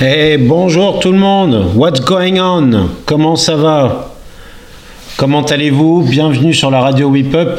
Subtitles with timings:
[0.00, 2.90] Eh bonjour tout le monde, what's going on?
[3.06, 4.14] Comment ça va?
[5.16, 6.02] Comment allez-vous?
[6.02, 7.58] Bienvenue sur la radio Whip Up,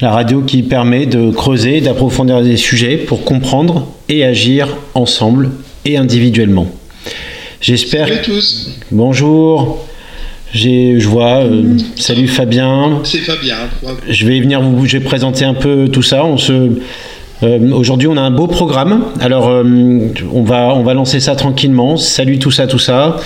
[0.00, 5.50] la radio qui permet de creuser, d'approfondir des sujets pour comprendre et agir ensemble
[5.84, 6.68] et individuellement.
[7.60, 8.08] J'espère.
[8.08, 8.70] Salut à tous.
[8.90, 9.84] Bonjour.
[10.54, 11.42] Je vois.
[11.42, 13.00] euh, salut Fabien.
[13.04, 13.56] C'est Fabien.
[14.08, 16.24] Je vais venir vous, je vais présenter un peu tout ça.
[16.24, 16.70] On se,
[17.42, 19.04] euh, aujourd'hui, on a un beau programme.
[19.20, 19.64] Alors, euh,
[20.32, 21.96] on va, on va lancer ça tranquillement.
[21.96, 23.16] Salut tout ça, tout ça.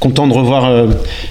[0.00, 0.86] Content de revoir euh,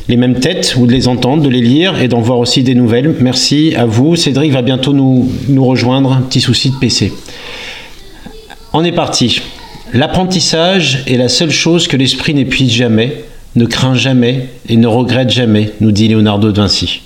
[0.07, 2.75] les mêmes têtes ou de les entendre, de les lire et d'en voir aussi des
[2.75, 3.15] nouvelles.
[3.19, 4.15] Merci à vous.
[4.15, 6.21] Cédric va bientôt nous, nous rejoindre.
[6.27, 7.13] Petit souci de PC.
[8.73, 9.41] On est parti.
[9.93, 13.23] L'apprentissage est la seule chose que l'esprit n'épuise jamais,
[13.55, 17.03] ne craint jamais et ne regrette jamais, nous dit Leonardo de Vinci.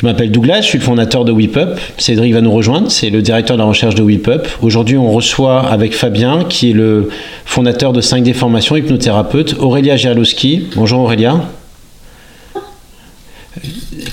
[0.00, 1.78] Je m'appelle Douglas, je suis le fondateur de WePup.
[1.98, 4.48] Cédric va nous rejoindre, c'est le directeur de la recherche de WePup.
[4.62, 7.10] Aujourd'hui, on reçoit avec Fabien, qui est le
[7.44, 10.68] fondateur de 5D Formation, hypnothérapeute, Aurélia Gerlowski.
[10.74, 11.42] Bonjour Aurélia.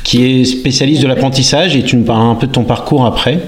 [0.03, 3.39] Qui est spécialiste de l'apprentissage et tu nous parleras un peu de ton parcours après.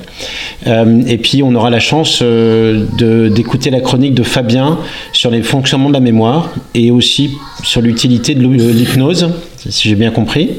[0.66, 2.86] Euh, et puis on aura la chance euh,
[3.30, 4.77] d'écouter la chronique de Fabien
[5.11, 7.31] sur les fonctionnements de la mémoire et aussi
[7.64, 9.30] sur l'utilité de l'hypnose,
[9.67, 10.52] si j'ai bien compris.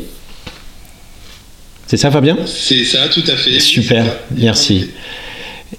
[1.90, 3.58] C'est ça Fabien C'est ça, tout à fait.
[3.58, 4.04] Super,
[4.36, 4.90] merci.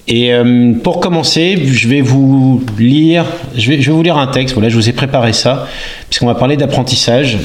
[0.10, 3.24] Et euh, pour commencer, je vais vous lire,
[3.56, 4.54] je vais, je vais vous lire un texte.
[4.54, 5.70] Voilà, je vous ai préparé ça,
[6.10, 7.38] puisqu'on va parler d'apprentissage.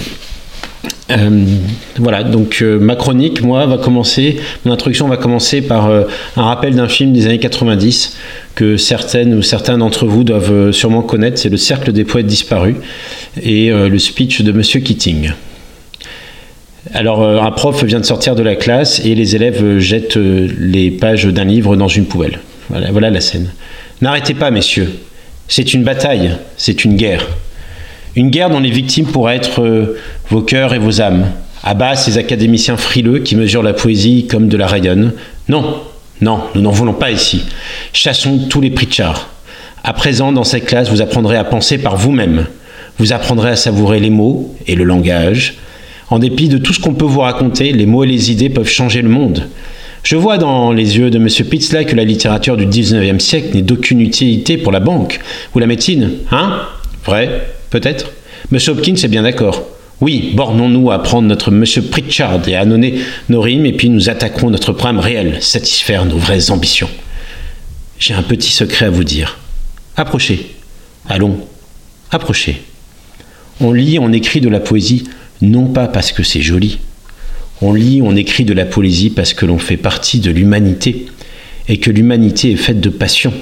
[1.13, 1.45] Euh,
[1.99, 6.03] voilà, donc euh, ma chronique, moi, va commencer, mon introduction va commencer par euh,
[6.37, 8.17] un rappel d'un film des années 90
[8.57, 11.39] que certaines ou certains d'entre vous doivent sûrement connaître.
[11.39, 12.75] C'est Le Cercle des poètes disparus
[13.41, 15.31] et le speech de Monsieur Keating.
[16.95, 20.17] Alors, euh, un prof vient de sortir de la classe et les élèves euh, jettent
[20.17, 22.41] euh, les pages d'un livre dans une poubelle.
[22.69, 23.51] Voilà, la scène.
[24.01, 24.93] N'arrêtez pas, messieurs.
[25.49, 27.27] C'est une bataille, c'est une guerre.
[28.17, 29.95] Une guerre dont les victimes pourraient être
[30.31, 31.27] vos cœurs et vos âmes.
[31.63, 35.13] À ces académiciens frileux qui mesurent la poésie comme de la rayonne.
[35.49, 35.83] Non,
[36.21, 37.45] non, nous n'en voulons pas ici.
[37.93, 39.29] Chassons tous les Pritchard.
[39.85, 42.47] À présent, dans cette classe, vous apprendrez à penser par vous-même.
[42.99, 45.59] Vous apprendrez à savourer les mots et le langage.
[46.09, 48.69] En dépit de tout ce qu'on peut vous raconter, les mots et les idées peuvent
[48.69, 49.49] changer le monde.
[50.05, 51.29] Je vois dans les yeux de M.
[51.29, 55.19] Pitzla que la littérature du 19e siècle n'est d'aucune utilité pour la banque
[55.55, 56.11] ou la médecine.
[56.31, 56.63] Hein?
[57.05, 57.49] Vrai?
[57.71, 58.13] Peut-être?
[58.53, 58.59] M.
[58.69, 59.67] Hopkins est bien d'accord.
[60.01, 61.65] Oui, bornons-nous à prendre notre M.
[61.91, 66.19] Pritchard et à donner nos rimes, et puis nous attaquerons notre problème réel, satisfaire nos
[66.19, 66.91] vraies ambitions.
[67.99, 69.39] J'ai un petit secret à vous dire.
[69.97, 70.55] Approchez.
[71.09, 71.39] Allons,
[72.11, 72.63] approchez.
[73.61, 75.05] On lit, on écrit de la poésie,
[75.43, 76.79] non pas parce que c'est joli.
[77.63, 81.07] On lit, on écrit de la poésie parce que l'on fait partie de l'humanité,
[81.69, 83.33] et que l'humanité est faite de passion.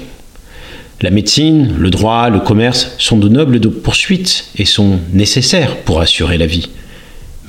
[1.01, 6.37] La médecine, le droit, le commerce sont de nobles poursuites et sont nécessaires pour assurer
[6.37, 6.69] la vie.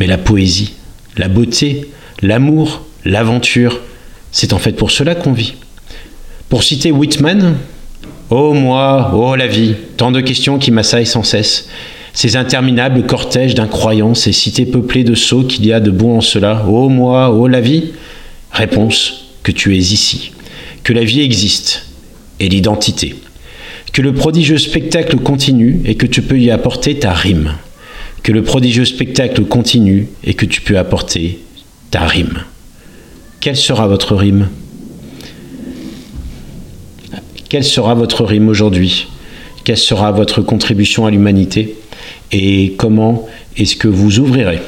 [0.00, 0.74] Mais la poésie,
[1.16, 1.90] la beauté,
[2.22, 3.80] l'amour, l'aventure,
[4.32, 5.54] c'est en fait pour cela qu'on vit.
[6.48, 7.56] Pour citer Whitman,
[8.28, 11.68] Oh moi, oh la vie, tant de questions qui m'assaillent sans cesse.
[12.16, 16.20] Ces interminables cortèges d'incroyances, ces cités peuplées de sots qu'il y a de bon en
[16.22, 16.64] cela.
[16.66, 17.92] Oh moi, oh la vie
[18.50, 20.32] Réponse que tu es ici,
[20.82, 21.88] que la vie existe,
[22.40, 23.16] et l'identité.
[23.92, 27.52] Que le prodigieux spectacle continue et que tu peux y apporter ta rime.
[28.22, 31.40] Que le prodigieux spectacle continue et que tu peux apporter
[31.90, 32.44] ta rime.
[33.40, 34.48] Quelle sera votre rime?
[37.50, 39.06] Quelle sera votre rime aujourd'hui?
[39.64, 41.76] Quelle sera votre contribution à l'humanité?
[42.32, 43.26] Et comment
[43.56, 44.58] est-ce que vous ouvrirez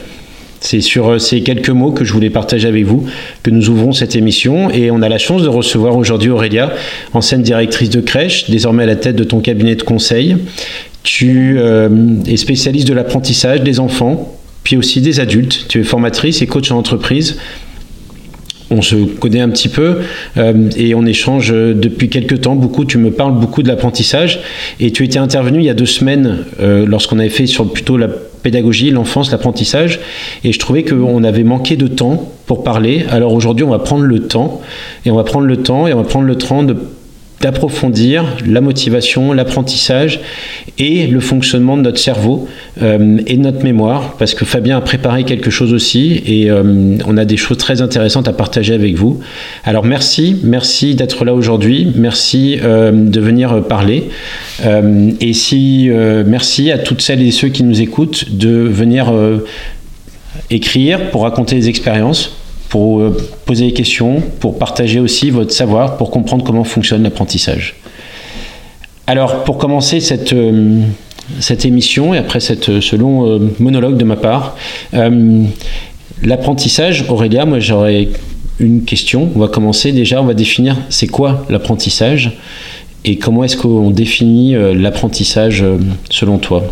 [0.60, 3.06] c'est sur euh, ces quelques mots que je voulais partager avec vous
[3.42, 6.72] que nous ouvrons cette émission et on a la chance de recevoir aujourd'hui Aurélia,
[7.14, 10.36] ancienne directrice de crèche, désormais à la tête de ton cabinet de conseil.
[11.04, 11.88] Tu euh,
[12.26, 15.66] es spécialiste de l'apprentissage des enfants, puis aussi des adultes.
[15.68, 17.38] Tu es formatrice et coach en entreprise.
[18.70, 19.98] On se connaît un petit peu
[20.36, 22.84] euh, et on échange depuis quelques temps beaucoup.
[22.84, 24.40] Tu me parles beaucoup de l'apprentissage
[24.78, 27.96] et tu étais intervenu il y a deux semaines euh, lorsqu'on avait fait sur plutôt
[27.96, 30.00] la pédagogie, l'enfance, l'apprentissage
[30.44, 33.06] et je trouvais qu'on avait manqué de temps pour parler.
[33.10, 34.60] Alors aujourd'hui, on va prendre le temps
[35.06, 36.76] et on va prendre le temps et on va prendre le temps de
[37.40, 40.20] d'approfondir la motivation, l'apprentissage
[40.78, 42.48] et le fonctionnement de notre cerveau
[42.82, 46.96] euh, et de notre mémoire, parce que Fabien a préparé quelque chose aussi et euh,
[47.06, 49.20] on a des choses très intéressantes à partager avec vous.
[49.64, 54.10] Alors merci, merci d'être là aujourd'hui, merci euh, de venir parler.
[55.20, 55.88] Et si
[56.26, 59.12] merci à toutes celles et ceux qui nous écoutent de venir
[60.50, 62.36] écrire pour raconter des expériences
[62.68, 63.16] pour euh,
[63.46, 67.76] poser des questions, pour partager aussi votre savoir, pour comprendre comment fonctionne l'apprentissage.
[69.06, 70.34] Alors, pour commencer cette,
[71.40, 74.54] cette émission et après cette, ce long monologue de ma part,
[76.22, 78.08] l'apprentissage, Aurélia, moi j'aurais
[78.60, 79.30] une question.
[79.34, 82.36] On va commencer déjà, on va définir c'est quoi l'apprentissage
[83.06, 85.64] et comment est-ce qu'on définit l'apprentissage
[86.10, 86.64] selon toi?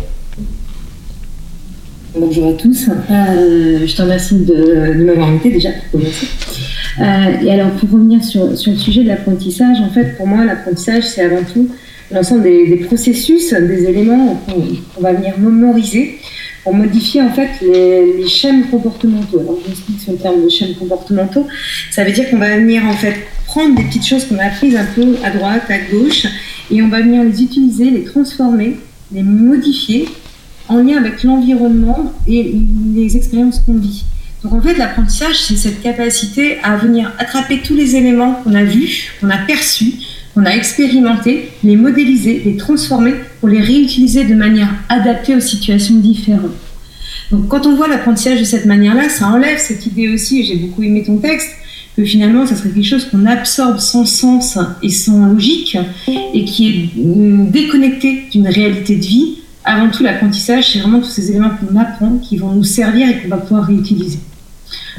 [2.19, 2.89] Bonjour à tous.
[2.89, 5.99] Euh, je te remercie de, m'avoir invité déjà pour.
[5.99, 7.03] Euh,
[7.43, 11.03] et alors pour revenir sur, sur le sujet de l'apprentissage, en fait pour moi l'apprentissage
[11.03, 11.69] c'est avant tout
[12.11, 16.17] l'ensemble des, processus, des éléments qu'on va venir mémoriser
[16.63, 19.39] pour modifier en fait les, les chaînes comportementaux.
[19.39, 21.45] Alors je m'explique sur le terme de chaînes comportementaux.
[21.91, 23.15] Ça veut dire qu'on va venir en fait
[23.45, 26.25] prendre des petites choses qu'on a apprises un peu à droite, à gauche,
[26.71, 28.77] et on va venir les utiliser, les transformer,
[29.11, 30.07] les modifier
[30.69, 32.55] en lien avec l'environnement et
[32.95, 34.03] les expériences qu'on vit.
[34.43, 38.63] Donc en fait, l'apprentissage, c'est cette capacité à venir attraper tous les éléments qu'on a
[38.63, 39.93] vus, qu'on a perçus,
[40.33, 45.95] qu'on a expérimentés, les modéliser, les transformer pour les réutiliser de manière adaptée aux situations
[45.95, 46.51] différentes.
[47.31, 50.55] Donc quand on voit l'apprentissage de cette manière-là, ça enlève cette idée aussi, et j'ai
[50.55, 51.49] beaucoup aimé ton texte,
[51.97, 55.75] que finalement, ça serait quelque chose qu'on absorbe sans sens et sans logique,
[56.35, 56.89] et qui est
[57.51, 59.37] déconnecté d'une réalité de vie,
[59.67, 63.21] avant tout, l'apprentissage, c'est vraiment tous ces éléments qu'on apprend qui vont nous servir et
[63.21, 64.19] qu'on va pouvoir réutiliser.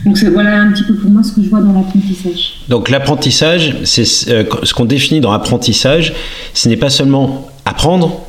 [0.05, 2.61] Donc voilà un petit peu pour moi ce que je vois dans l'apprentissage.
[2.69, 6.15] Donc l'apprentissage, c'est euh, ce qu'on définit dans l'apprentissage,
[6.55, 8.21] ce n'est pas seulement apprendre,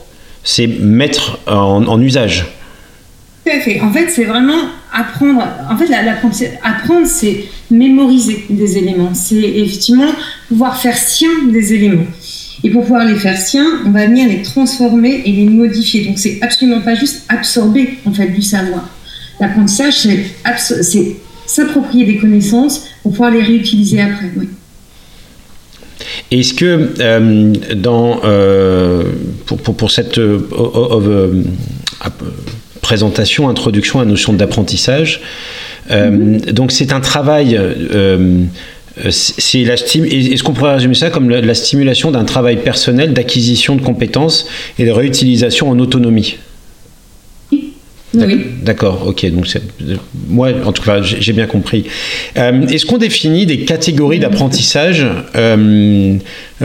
[0.44, 2.46] c'est mettre en, usage.
[3.46, 3.80] Tout à fait.
[3.82, 4.60] En fait, c'est vraiment
[4.92, 5.44] apprendre.
[5.70, 9.14] En fait, l'apprentissage, apprendre, c'est mémoriser des éléments.
[9.14, 10.12] C'est effectivement
[10.48, 12.06] pouvoir faire sien des éléments.
[12.64, 16.06] Et pour pouvoir les faire siens, on va venir les transformer et les modifier.
[16.06, 18.90] Donc c'est absolument pas juste absorber en fait du savoir.
[19.40, 19.94] L'apprentissage,
[20.82, 21.16] c'est
[21.46, 24.30] s'approprier des connaissances pour pouvoir les réutiliser après.
[24.38, 24.50] Oui.
[26.32, 29.04] Est-ce que euh, dans, euh,
[29.46, 31.44] pour, pour, pour, cette euh,
[32.82, 35.22] présentation, introduction à la notion d'apprentissage,
[35.90, 36.52] mm-hmm.
[36.52, 37.60] donc c'est un travail
[39.10, 43.82] c'est la Est-ce qu'on pourrait résumer ça comme la, stimulation d'un travail personnel d'acquisition de
[43.82, 44.48] compétences
[44.78, 46.38] et de réutilisation en autonomie?
[47.52, 48.38] Oui.
[48.64, 49.30] D'accord, ok.
[49.32, 49.46] Donc
[50.28, 51.86] moi, en tout cas, j'ai bien compris.
[52.38, 55.06] Euh, est-ce qu'on définit des catégories d'apprentissage
[55.36, 56.18] euh,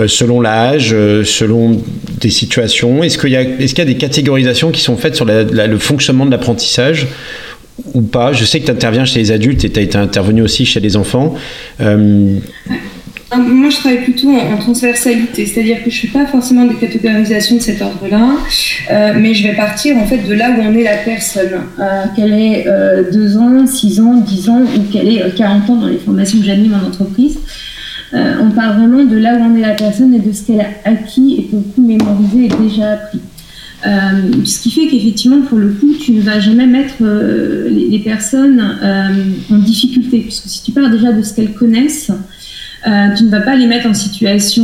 [0.07, 0.91] selon l'âge,
[1.25, 1.83] selon
[2.19, 3.03] des situations?
[3.03, 6.31] Est-ce qu'il y, est y, a des catégorisations qui sont faites sur le fonctionnement de
[6.31, 7.09] l'apprentissage
[7.95, 10.43] ou pas Je sais que tu interviens chez les adultes et tu as été intervenu
[10.43, 11.35] aussi chez les enfants.
[11.81, 12.39] Euh,
[13.37, 17.57] moi, je travaille plutôt en, transversalité, c'est-à-dire que je ne fais pas forcément des catégorisations
[17.57, 18.37] de cet ordre-là,
[18.93, 22.05] euh, mais je vais partir en fait de là où on est la personne, euh,
[22.15, 22.65] qu'elle ait
[23.13, 26.45] 2 ans, 6 ans, 10 ans ou qu'elle ait 40 ans dans les formations que
[26.45, 27.39] j'anime en entreprise.
[28.13, 30.69] on parle vraiment de là où on est la personne et de ce qu'elle a
[30.85, 33.21] acquis et beaucoup mémorisé et déjà appris.
[33.87, 37.99] Euh, ce qui fait qu'effectivement, pour le coup, tu ne vas jamais mettre euh, les,
[37.99, 39.09] personnes euh,
[39.51, 42.11] en difficulté, puisque si tu pars déjà de ce qu'elles connaissent,
[43.17, 44.63] tu ne vas pas les mettre en situation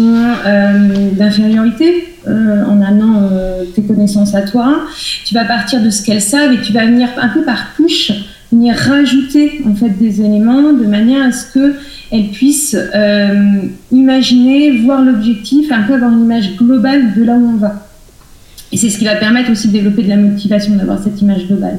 [1.16, 3.30] d'infériorité en amenant
[3.74, 4.84] tes connaissances à toi.
[5.24, 8.12] Tu vas partir de ce qu'elles savent et tu vas venir un peu par couche
[8.52, 11.76] venir rajouter en fait des éléments de manière à ce que
[12.12, 12.76] elles puissent
[13.90, 17.89] imaginer, voir l'objectif, un peu avoir une image globale de là où on va.
[18.72, 21.46] Et c'est ce qui va permettre aussi de développer de la motivation, d'avoir cette image
[21.46, 21.78] globale.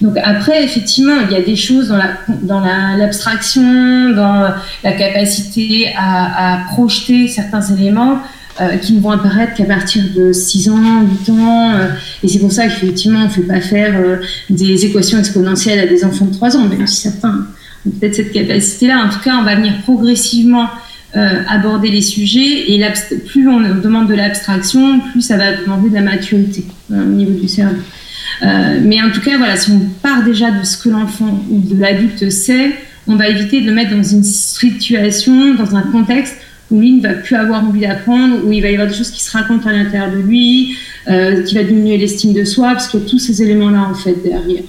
[0.00, 2.12] Donc après, effectivement, il y a des choses dans, la,
[2.42, 4.48] dans l'abstraction, dans
[4.82, 8.18] la capacité à, projeter certains éléments
[8.60, 11.72] euh, qui ne vont apparaître qu'à partir de 6 ans, 8 ans.
[11.74, 11.88] Euh,
[12.22, 14.16] et c'est pour ça qu'effectivement, on ne fait pas faire euh,
[14.48, 17.46] des équations exponentielles à des enfants de 3 ans, même si certains
[17.86, 19.04] ont peut-être cette capacité-là.
[19.06, 20.66] En tout cas, on va venir progressivement
[21.16, 22.82] euh, aborder les sujets et
[23.26, 27.32] plus on demande de l'abstraction, plus ça va demander de la maturité hein, au niveau
[27.32, 27.76] du cerveau.
[28.42, 31.58] Euh, mais en tout cas, voilà, si on part déjà de ce que l'enfant ou
[31.58, 32.72] de l'adulte sait,
[33.06, 36.36] on va éviter de le mettre dans une situation, dans un contexte
[36.70, 39.10] où lui ne va plus avoir envie d'apprendre, où il va y avoir des choses
[39.10, 40.76] qui se racontent à l'intérieur de lui,
[41.08, 44.62] euh, qui va diminuer l'estime de soi, parce que tous ces éléments-là en fait derrière.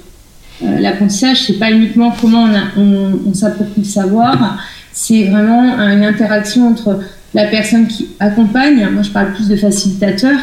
[0.63, 4.57] Euh, L'apprentissage, c'est pas uniquement comment on, on, on s'approprie le savoir,
[4.93, 6.99] c'est vraiment une interaction entre
[7.33, 10.37] la personne qui accompagne, moi je parle plus de facilitateur,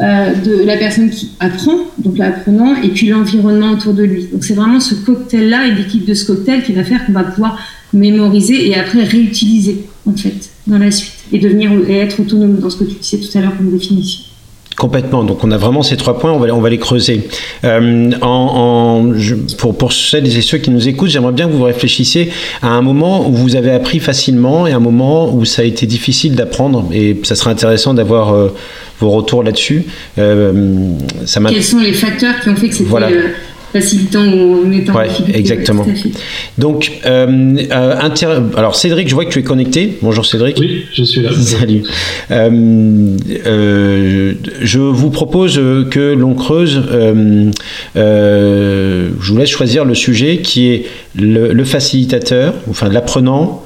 [0.00, 4.26] euh, de la personne qui apprend, donc l'apprenant, et puis l'environnement autour de lui.
[4.32, 7.24] Donc c'est vraiment ce cocktail-là et l'équipe de ce cocktail qui va faire qu'on va
[7.24, 7.58] pouvoir
[7.92, 12.70] mémoriser et après réutiliser en fait dans la suite et devenir et être autonome dans
[12.70, 14.27] ce que tu disais tout à l'heure comme définition.
[14.78, 15.24] Complètement.
[15.24, 17.28] Donc on a vraiment ces trois points, on va, on va les creuser.
[17.64, 19.12] Euh, en,
[19.58, 22.30] pour, pour celles et ceux qui nous écoutent, j'aimerais bien que vous réfléchissiez
[22.62, 25.86] à un moment où vous avez appris facilement et un moment où ça a été
[25.86, 26.88] difficile d'apprendre.
[26.92, 28.54] Et ça serait intéressant d'avoir euh,
[29.00, 29.84] vos retours là-dessus.
[30.16, 33.08] ça Quels sont les facteurs qui ont fait que c'était voilà
[33.72, 35.86] facilitant ou mettant ouais, exactement.
[36.56, 39.98] Donc, euh, euh alors Cédric, je vois que tu es connecté.
[40.02, 40.56] Bonjour Cédric.
[40.58, 41.30] Oui, je suis là.
[41.32, 41.82] Salut.
[42.30, 45.60] Euh, euh, je vous propose
[45.90, 46.82] que l'on creuse.
[47.94, 53.64] je vous laisse choisir le sujet qui est le, le facilitateur, enfin l'apprenant,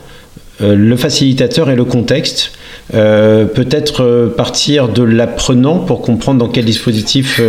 [0.61, 2.53] le facilitateur et le contexte.
[2.91, 7.41] Peut-être partir de l'apprenant pour comprendre dans quel dispositif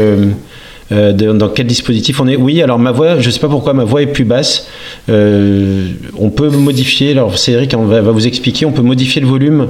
[0.93, 2.35] euh, dans quel dispositif on est.
[2.35, 4.67] Oui, alors ma voix, je ne sais pas pourquoi ma voix est plus basse.
[5.09, 9.69] Euh, on peut modifier, alors Cédric va, va, vous expliquer, on peut modifier le volume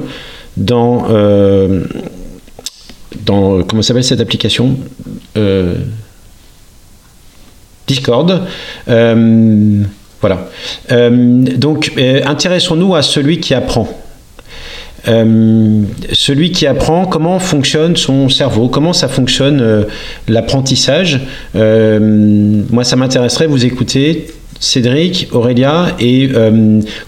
[0.58, 1.86] dans, euh,
[3.26, 4.78] dans comment s'appelle cette application
[7.88, 8.42] Discord.
[8.88, 10.50] voilà.
[10.90, 11.94] donc,
[12.26, 14.03] intéressons-nous à celui qui apprend.
[15.08, 15.82] Euh,
[16.14, 19.84] celui qui apprend comment fonctionne son cerveau, comment ça fonctionne euh,
[20.28, 21.20] l'apprentissage.
[21.56, 22.00] Euh,
[22.70, 24.28] moi, ça m'intéresserait vous écouter.
[24.60, 26.30] Cédric, Aurélia, et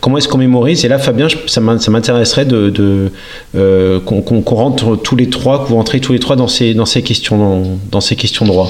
[0.02, 0.84] comment est-ce qu'on mémorise?
[0.84, 2.46] Et là, Fabien, ça m'intéresserait
[3.56, 7.64] qu'on rentre tous les trois, que vous rentrez tous les trois dans ces, questions, dans,
[7.92, 8.70] dans ces questions droit.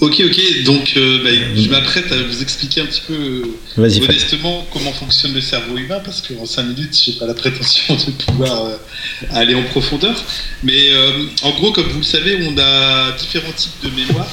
[0.00, 0.62] Ok, ok.
[0.64, 3.42] Donc, euh, bah, je m'apprête à vous expliquer un petit peu
[3.76, 7.94] modestement comment fonctionne le cerveau humain, parce qu'en 5 minutes, je n'ai pas la prétention
[7.96, 8.76] de pouvoir euh,
[9.32, 10.14] aller en profondeur.
[10.62, 14.28] Mais euh, en gros, comme vous le savez, on a différents types de mémoire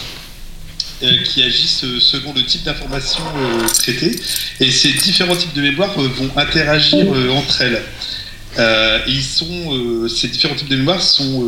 [1.26, 3.22] qui agissent selon le type d'information
[3.78, 4.20] traitée.
[4.60, 7.84] Et ces différents types de mémoire vont interagir entre elles.
[9.08, 11.46] ils sont, ces différents types de mémoire sont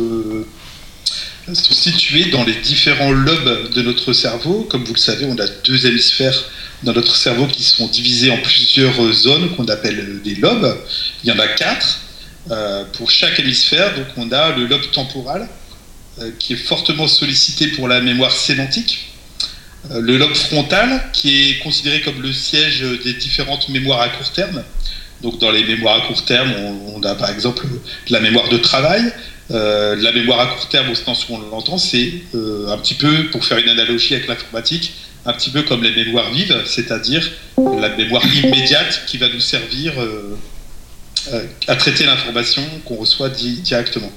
[1.54, 4.66] sont situés dans les différents lobes de notre cerveau.
[4.70, 6.44] Comme vous le savez, on a deux hémisphères
[6.82, 10.76] dans notre cerveau qui sont divisés en plusieurs zones qu'on appelle des lobes.
[11.24, 12.00] Il y en a quatre
[12.50, 13.94] euh, pour chaque hémisphère.
[13.94, 15.48] Donc on a le lobe temporal
[16.20, 19.10] euh, qui est fortement sollicité pour la mémoire sémantique.
[19.90, 24.32] Euh, le lobe frontal qui est considéré comme le siège des différentes mémoires à court
[24.32, 24.62] terme.
[25.22, 27.66] Donc dans les mémoires à court terme, on, on a par exemple
[28.08, 29.12] la mémoire de travail,
[29.50, 32.94] euh, la mémoire à court terme, au sens où on l'entend, c'est euh, un petit
[32.94, 34.92] peu, pour faire une analogie avec l'informatique,
[35.26, 37.28] un petit peu comme les mémoires vives, c'est-à-dire
[37.58, 40.36] la mémoire immédiate qui va nous servir euh,
[41.66, 44.12] à traiter l'information qu'on reçoit directement.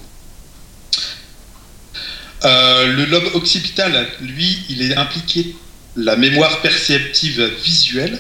[2.44, 5.56] le lobe occipital, lui, il est impliqué
[5.96, 8.20] la mémoire perceptive visuelle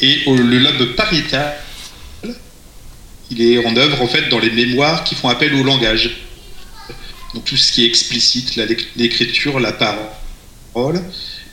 [0.00, 1.56] et le lobe pariétal
[3.30, 6.10] il est en œuvre en fait dans les mémoires qui font appel au langage.
[7.34, 8.56] Donc tout ce qui est explicite,
[8.96, 11.00] l'écriture, la parole.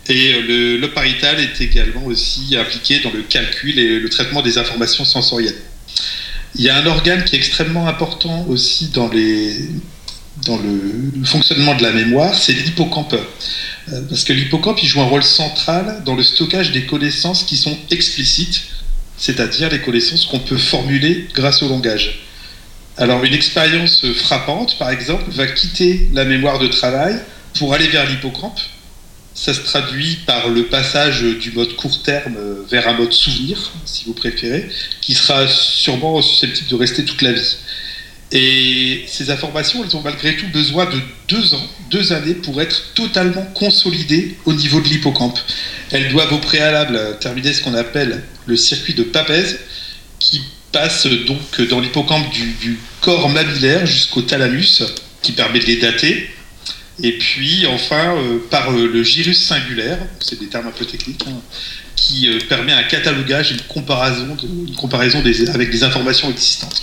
[0.10, 4.58] Et le, le parital est également aussi impliqué dans le calcul et le traitement des
[4.58, 5.58] informations sensorielles.
[6.56, 9.10] Il y a un organe qui est extrêmement important aussi dans,
[10.46, 13.14] dans le fonctionnement de la mémoire, c'est l'hippocampe.
[13.14, 17.58] Euh, parce que l'hippocampe, il joue un rôle central dans le stockage des connaissances qui
[17.58, 18.64] sont explicites,
[19.18, 22.20] c'est-à-dire les connaissances qu'on peut formuler grâce au langage.
[22.98, 27.20] Alors une expérience frappante, par exemple, va quitter la mémoire de travail
[27.58, 28.60] pour aller vers l'hippocampe.
[29.34, 32.36] Ça se traduit par le passage du mode court terme
[32.72, 34.68] vers un mode souvenir, si vous préférez,
[35.02, 37.56] qui sera sûrement susceptible de rester toute la vie.
[38.32, 42.94] Et ces informations, elles ont malgré tout besoin de deux ans, deux années pour être
[42.96, 45.40] totalement consolidées au niveau de l'hippocampe.
[45.92, 49.58] Elles doivent au préalable terminer ce qu'on appelle le circuit de Papez,
[50.20, 50.42] qui
[50.72, 54.84] passe donc dans l'hippocampe du, corps mammillaire jusqu'au thalamus,
[55.22, 56.30] qui permet de les dater.
[57.02, 61.24] Et puis enfin, euh, par euh, le gyrus singulaire, c'est des termes un peu techniques,
[61.28, 61.40] hein,
[61.96, 65.20] qui euh, permet un catalogage une comparaison, une comparaison
[65.54, 66.82] avec des informations existantes.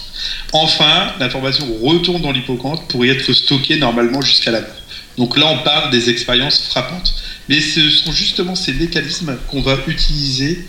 [0.52, 4.70] Enfin, l'information retourne dans l'hippocampe pour y être stockée normalement jusqu'à la mort.
[5.18, 7.12] Donc là, on parle des expériences frappantes.
[7.48, 10.66] Mais ce sont justement ces mécanismes qu'on va utiliser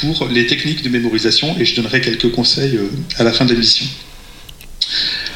[0.00, 3.52] pour les techniques de mémorisation et je donnerai quelques conseils euh, à la fin de
[3.52, 3.86] l'émission.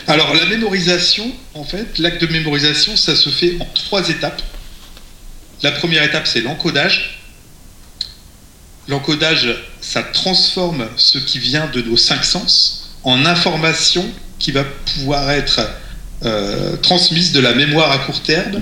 [0.06, 4.42] Alors la mémorisation, en fait, l'acte de mémorisation, ça se fait en trois étapes.
[5.62, 7.20] La première étape, c'est l'encodage.
[8.88, 14.08] L'encodage, ça transforme ce qui vient de nos cinq sens en information
[14.38, 15.60] qui va pouvoir être
[16.24, 18.60] euh, transmise de la mémoire à court terme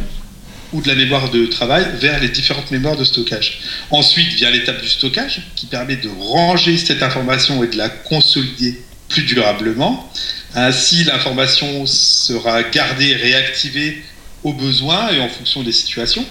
[0.73, 3.61] ou de la mémoire de travail vers les différentes mémoires de stockage.
[3.91, 8.81] Ensuite vient l'étape du stockage qui permet de ranger cette information et de la consolider
[9.09, 10.13] plus durablement.
[10.55, 14.03] Ainsi, l'information sera gardée, réactivée
[14.45, 16.25] au besoin et en fonction des situations.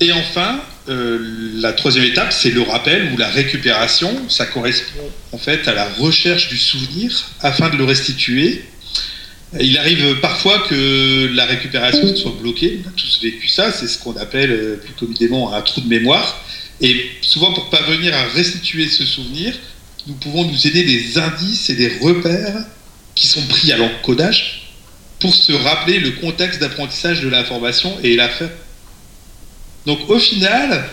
[0.00, 1.18] Et enfin, euh,
[1.54, 4.10] la troisième étape, c'est le rappel ou la récupération.
[4.28, 8.64] Ça correspond en fait à la recherche du souvenir afin de le restituer
[9.60, 12.80] Il arrive parfois que la récupération soit bloquée.
[12.84, 13.70] On a tous vécu ça.
[13.70, 16.44] C'est ce qu'on appelle euh, plus communément un trou de mémoire.
[16.80, 19.54] Et souvent, pour parvenir à restituer ce souvenir,
[20.06, 22.66] nous pouvons nous aider des indices et des repères
[23.14, 24.72] qui sont pris à l'encodage
[25.20, 28.50] pour se rappeler le contexte d'apprentissage de l'information et la faire.
[29.86, 30.84] Donc au final,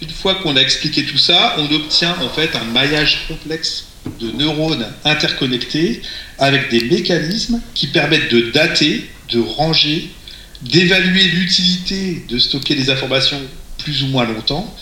[0.00, 3.88] une fois qu'on a expliqué tout ça, on obtient en fait un maillage complexe
[4.20, 6.02] de neurones interconnectés
[6.38, 10.10] avec des mécanismes qui permettent de dater, de ranger,
[10.62, 13.40] d'évaluer l'utilité de stocker des informations
[13.78, 14.74] plus ou moins longtemps,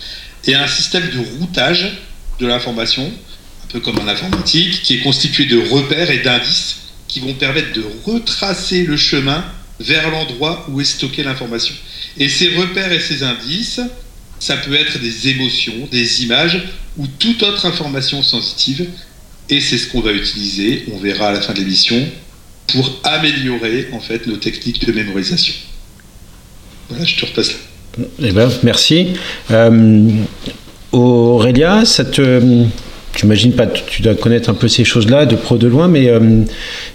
[0.47, 1.99] et un système de routage
[2.39, 6.77] de l'information, un peu comme en informatique, qui est constitué de repères et d'indices
[7.09, 9.45] qui vont permettre de retracer le chemin
[9.81, 11.75] vers l'endroit où est stockée l'information.
[12.19, 13.81] Et ces repères et ces indices,
[14.39, 16.63] ça peut être des émotions, des images
[16.97, 18.89] ou toute autre information sensitive.
[19.51, 21.97] Et c'est ce qu'on va utiliser, on verra à la fin de l'émission,
[22.69, 25.55] pour améliorer en fait nos techniques de mémorisation.
[26.89, 28.05] Voilà, je te repasse là.
[28.23, 29.09] Eh ben, merci.
[29.51, 30.09] Euh,
[30.93, 31.83] Aurélia,
[33.17, 36.43] j'imagine pas, tu dois connaître un peu ces choses-là de pro de loin, mais euh,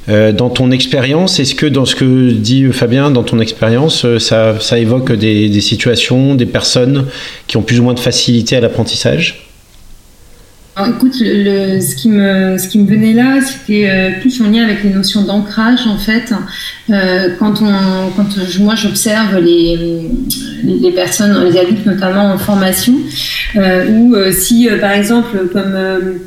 [0.09, 4.19] euh, dans ton expérience, est-ce que dans ce que dit Fabien, dans ton expérience, euh,
[4.19, 7.07] ça, ça, évoque des, des, situations, des personnes
[7.47, 9.44] qui ont plus ou moins de facilité à l'apprentissage?
[10.83, 15.87] Écoute, ce, qui me, venait là, c'était euh, plus en lien avec les notions d'ancrage,
[15.87, 16.33] en fait.
[16.89, 20.09] Euh, quand, moi, j'observe les,
[20.63, 22.93] les personnes, les adultes notamment en formation,
[23.55, 26.19] euh, ou si, par exemple, comme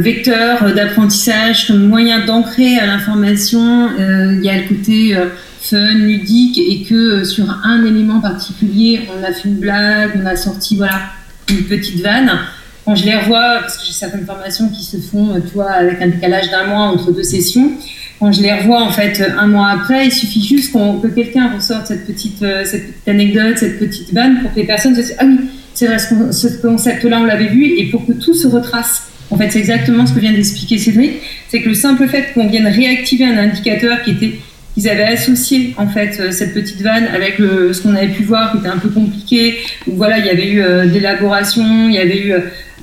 [0.00, 5.16] vecteur d'apprentissage, comme moyen d'ancrer à l'information, il y a le côté
[5.60, 10.34] fun, ludique, et que sur un élément particulier, on a fait une blague, on a
[10.34, 11.00] sorti voilà,
[11.48, 12.40] une petite vanne
[12.88, 15.72] quand je les revois, parce que j'ai certaines formations qui se font, euh, tu vois,
[15.72, 17.72] avec un décalage d'un mois entre deux sessions,
[18.18, 21.88] quand je les revois en fait un mois après, il suffit juste que quelqu'un ressorte
[21.88, 25.26] cette petite, euh, cette anecdote, cette petite vanne pour que les personnes se disent ah
[25.26, 25.38] oui,
[25.74, 29.02] c'est vrai, ce concept-là on l'avait vu, et pour que tout se retrace.
[29.30, 32.48] En fait, c'est exactement ce que vient d'expliquer Cédric, c'est que le simple fait qu'on
[32.48, 34.38] vienne réactiver un indicateur qui était
[34.78, 38.52] ils avaient associé en fait euh, cette petite vanne avec ce qu'on avait pu voir
[38.52, 39.58] qui était un peu compliqué.
[39.88, 42.40] où voilà, il y avait eu euh, d'élaboration, il y avait eu euh,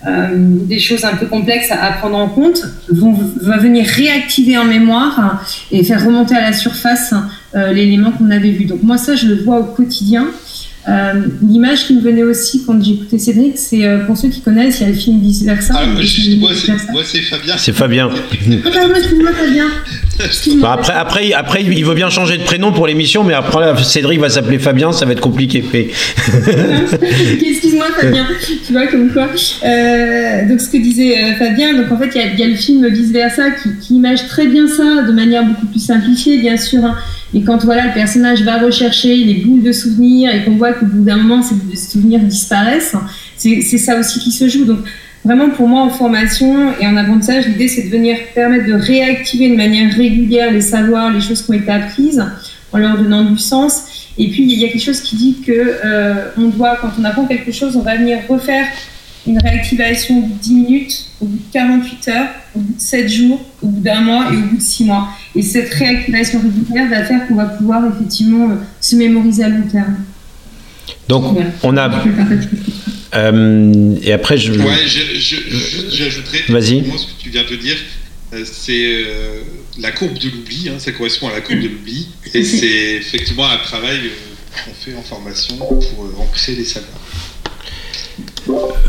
[0.08, 5.44] des choses un peu complexes à, prendre en compte, vont, va venir réactiver en mémoire
[5.72, 7.13] et faire remonter à la surface
[7.56, 8.65] euh, l'élément qu'on avait vu.
[8.65, 10.28] Donc moi ça je le vois au quotidien.
[10.88, 14.84] Euh, l'image qui me venait aussi quand j'écoutais Cédric, c'est pour ceux qui connaissent, il
[14.84, 15.74] y a le film Vice Versa.
[15.78, 16.52] Ah, moi,
[17.04, 17.56] c'est Fabien.
[17.58, 18.10] C'est Fabien.
[18.32, 19.67] Excuse-moi, Fabien.
[20.62, 24.19] Bah, après, après, après, il veut bien changer de prénom pour l'émission, mais après, Cédric
[24.19, 25.63] va s'appeler Fabien, ça va être compliqué.
[27.41, 28.26] Excuse-moi, Fabien.
[28.65, 29.28] Tu vois, comme quoi.
[29.65, 32.88] Euh, donc, ce que disait euh, Fabien, donc en fait, il y, a le film
[32.88, 36.84] Vice Versa qui, qui, image très bien ça de manière beaucoup plus simplifiée, bien sûr.
[36.84, 36.95] Hein.
[37.33, 40.85] Et quand voilà, le personnage va rechercher les boules de souvenirs et qu'on voit qu'au
[40.85, 42.95] bout d'un moment, ces boules de souvenirs disparaissent,
[43.38, 44.65] c'est ça aussi qui se joue.
[44.65, 44.79] Donc,
[45.25, 49.49] Vraiment, pour moi, en formation et en apprentissage, l'idée, c'est de venir permettre de réactiver
[49.49, 52.23] de manière régulière les savoirs, les choses qui ont été apprises,
[52.71, 54.11] en leur donnant du sens.
[54.19, 57.03] Et puis, il y a quelque chose qui dit que euh, on doit, quand on
[57.03, 58.67] apprend quelque chose, on va venir refaire
[59.27, 62.79] une réactivation au bout de 10 minutes, au bout de 48 heures, au bout de
[62.79, 65.09] 7 jours, au bout d'un mois et au bout de 6 mois.
[65.35, 69.67] Et cette réactivation régulière va faire qu'on va pouvoir effectivement euh, se mémoriser à long
[69.67, 69.97] terme.
[71.07, 71.89] Donc, on a,
[73.15, 74.51] euh, et après, je.
[74.53, 74.88] Ouais,
[75.89, 76.43] j'ajouterais.
[76.49, 76.83] Vas-y.
[76.97, 77.77] Ce que tu viens de dire,
[78.33, 79.41] euh, c'est euh,
[79.79, 80.69] la courbe de l'oubli.
[80.69, 82.09] Hein, ça correspond à la courbe de l'oubli.
[82.33, 84.11] Et c'est effectivement un travail
[84.53, 86.99] qu'on fait en formation pour ancrer les savoirs.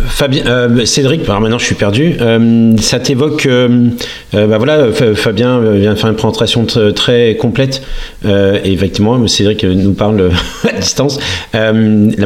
[0.09, 2.17] Fabien, euh, Cédric, maintenant je suis perdu.
[2.21, 3.91] Euh, ça t'évoque, euh,
[4.33, 7.83] bah voilà, Fabien vient de faire une présentation très complète.
[8.25, 10.31] et effectivement, Cédric nous parle
[10.69, 11.19] à distance.
[11.53, 11.73] la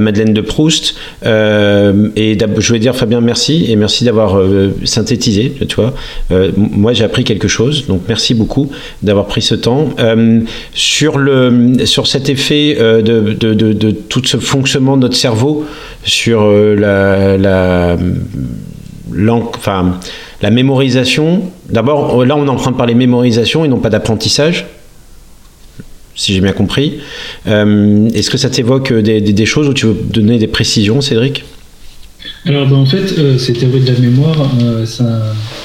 [0.00, 0.94] Madeleine de Proust.
[1.24, 4.40] et je voulais dire, Fabien, merci et merci d'avoir
[4.84, 5.52] synthétisé.
[5.68, 5.94] Tu vois,
[6.56, 8.70] moi j'ai appris quelque chose, donc merci beaucoup
[9.02, 9.88] d'avoir pris ce temps
[10.74, 15.64] sur le sur cet effet de, de, de, tout ce fonctionnement de notre cerveau
[16.04, 17.96] sur la, la,
[19.56, 19.98] enfin,
[20.42, 21.42] la mémorisation.
[21.68, 24.66] D'abord, là, on est en train de parler mémorisation et non pas d'apprentissage,
[26.14, 26.98] si j'ai bien compris.
[27.46, 31.44] Euh, est-ce que ça t'évoque des, des, choses où tu veux donner des précisions, Cédric?
[32.46, 35.04] Alors ben, en fait, euh, ces théories de la mémoire, euh, ça,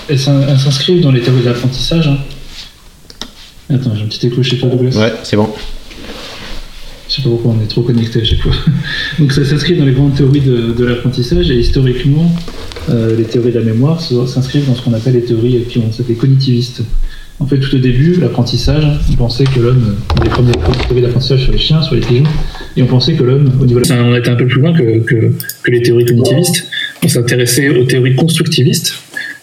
[0.10, 2.08] elles s'inscrivent dans les théories de l'apprentissage.
[2.08, 2.18] Hein.
[3.74, 4.98] Attends, j'ai un petit écho chez toi, Douglas.
[4.98, 5.50] Ouais, c'est bon.
[7.08, 8.54] Je sais pas pourquoi on est trop connecté à chaque fois.
[9.20, 12.32] Donc ça s'inscrit dans les grandes théories de, l'apprentissage et historiquement,
[12.90, 15.88] euh, les théories de la mémoire s'inscrivent dans ce qu'on appelle les théories qui ont
[15.88, 16.82] été cognitivistes.
[17.40, 20.56] En fait, tout au début, l'apprentissage, on pensait que l'homme, les premières
[20.88, 22.24] théories d'apprentissage sur les chiens, sur les pigeons,
[22.78, 24.04] et on pensait que l'homme, au niveau de la...
[24.04, 25.34] on était un peu plus loin que
[25.68, 26.66] les théories cognitivistes.
[27.04, 28.94] On s'intéressait aux théories constructivistes.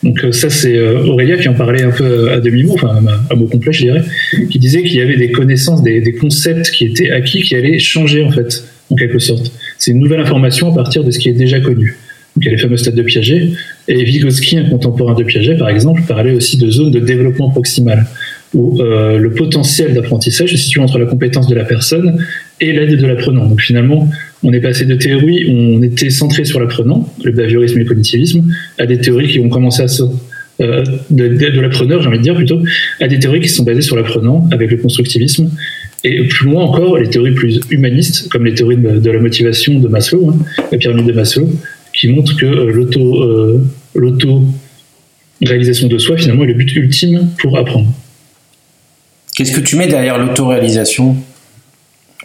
[0.03, 3.35] Donc euh, ça, c'est euh, Aurélia qui en parlait un peu à demi-mot, enfin à
[3.35, 4.03] mot complet, je dirais,
[4.51, 7.79] qui disait qu'il y avait des connaissances, des, des concepts qui étaient acquis, qui allaient
[7.79, 9.53] changer en fait, en quelque sorte.
[9.79, 11.97] C'est une nouvelle information à partir de ce qui est déjà connu.
[12.35, 13.51] Donc il y a les fameux stades de Piaget.
[13.89, 18.07] Et Vygotsky, un contemporain de Piaget, par exemple, parlait aussi de zones de développement proximal,
[18.55, 22.25] où euh, le potentiel d'apprentissage se situe entre la compétence de la personne
[22.61, 23.47] et l'aide de l'apprenant.
[23.47, 24.09] Donc finalement,
[24.43, 27.89] on est passé de théories où on était centré sur l'apprenant, le behaviorisme et le
[27.89, 28.45] cognitivisme,
[28.79, 30.03] à des théories qui ont commencé à se
[30.61, 32.61] euh, de, de, l'appreneur, j'ai envie de dire plutôt,
[33.01, 35.51] à des théories qui sont basées sur l'apprenant, avec le constructivisme,
[36.05, 39.89] et plus loin encore, les théories plus humanistes, comme les théories de, la motivation de
[39.89, 40.37] Maslow, hein,
[40.71, 41.49] la pyramide de Maslow,
[41.95, 44.45] qui montre que euh, l'auto, euh, l'auto
[45.41, 47.89] réalisation de soi finalement est le but ultime pour apprendre.
[49.35, 51.17] Qu'est-ce que tu mets derrière l'autoréalisation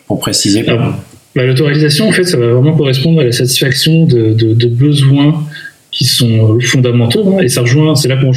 [0.08, 0.66] pour préciser?
[0.68, 1.00] Ah,
[1.38, 5.46] bah, L'autoréalisation, en fait, ça va vraiment correspondre à la satisfaction de, besoins
[5.92, 8.32] qui sont euh, fondamentaux, hein, et ça rejoint, c'est là qu'on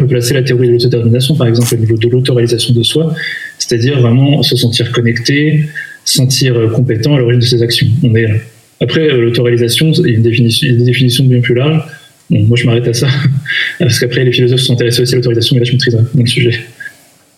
[0.00, 3.14] peut placer la théorie de l'autodétermination, par exemple, au niveau de l'autoréalisation de soi,
[3.58, 5.66] c'est-à-dire vraiment se sentir connecté,
[6.04, 7.86] sentir compétent à l'origine de ses actions.
[8.02, 8.34] On est là.
[8.80, 11.82] Après, euh, l'autoréalisation, il y a une définition, des définitions bien plus larges.
[12.30, 13.08] moi, je m'arrête à ça,
[13.78, 16.26] parce qu'après, les philosophes sont intéressés aussi à l'autorisation, mais là, je maîtrise dans le
[16.26, 16.60] sujet.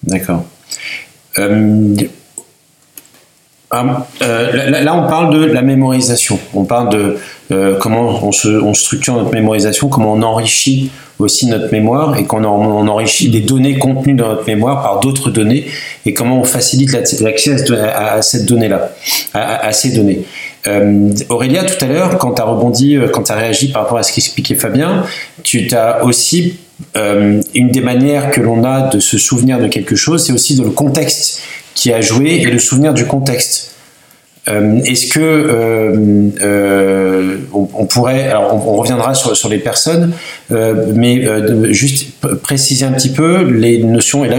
[0.05, 0.49] D'accord.
[1.39, 1.95] Euh,
[3.71, 6.39] ah, euh, là, on parle de la mémorisation.
[6.55, 7.17] On parle de
[7.81, 13.29] comment on, structure notre mémorisation, comment on enrichit aussi notre mémoire et qu'on on enrichit
[13.29, 15.67] des données contenues dans notre mémoire par d'autres données
[16.07, 17.57] et comment on facilite l'accès
[17.95, 18.91] à, cette donnée-là,
[19.35, 20.25] à, ces données.
[20.67, 23.83] Euh, Aurélia, tout à l'heure, quand tu as rebondi, euh, quand tu as réagi par
[23.83, 25.05] rapport à ce qu'expliquait Fabien,
[25.43, 26.59] tu as aussi
[26.97, 30.57] euh, une des manières que l'on a de se souvenir de quelque chose, c'est aussi
[30.57, 31.41] de le contexte
[31.79, 33.75] qui a joué et le souvenir du contexte.
[34.47, 36.33] Est-ce que
[37.53, 40.13] on, pourrait, alors on, reviendra sur, les personnes,
[40.51, 41.23] mais
[41.73, 42.13] juste
[42.43, 44.39] préciser un petit peu les notions, et là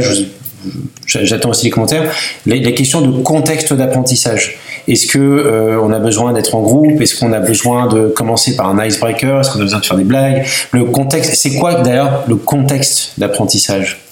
[1.06, 2.12] j'attends aussi les commentaires,
[2.46, 4.58] les questions de contexte d'apprentissage.
[4.90, 7.00] Est-ce que euh, on a besoin d'être en groupe?
[7.00, 9.40] Est-ce qu'on a besoin de commencer par un icebreaker?
[9.40, 10.46] Est-ce qu'on a besoin de faire des blagues?
[10.72, 14.09] Le contexte, c'est quoi d'ailleurs le contexte d'apprentissage?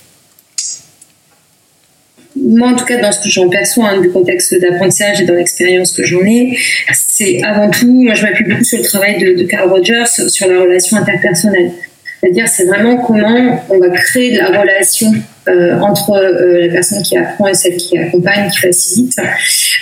[2.44, 5.34] Moi, en tout cas, dans ce que j'en perçois hein, du contexte d'apprentissage et dans
[5.34, 6.58] l'expérience que j'en ai,
[6.94, 10.48] c'est avant tout, moi je m'appuie beaucoup sur le travail de, de Carl Rogers sur
[10.48, 11.72] la relation interpersonnelle.
[12.20, 15.12] C'est-à-dire, c'est vraiment comment on va créer de la relation
[15.48, 19.14] euh, entre euh, la personne qui apprend et celle qui accompagne, qui facilite,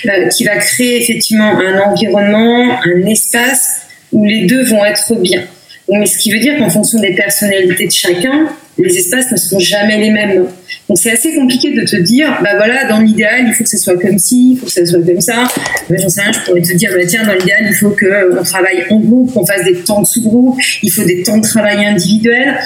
[0.05, 5.43] euh, qui va créer effectivement un environnement, un espace où les deux vont être bien.
[5.89, 9.59] Mais ce qui veut dire qu'en fonction des personnalités de chacun, les espaces ne seront
[9.59, 10.45] jamais les mêmes.
[10.87, 13.77] Donc c'est assez compliqué de te dire, bah voilà, dans l'idéal, il faut que ce
[13.77, 15.47] soit comme ci, il faut que ce soit comme ça.
[15.89, 18.43] Bah, J'en sais rien, je pourrais te dire, bah, tiens, dans l'idéal, il faut qu'on
[18.43, 21.85] travaille en groupe, qu'on fasse des temps de sous-groupe, il faut des temps de travail
[21.85, 22.59] individuels.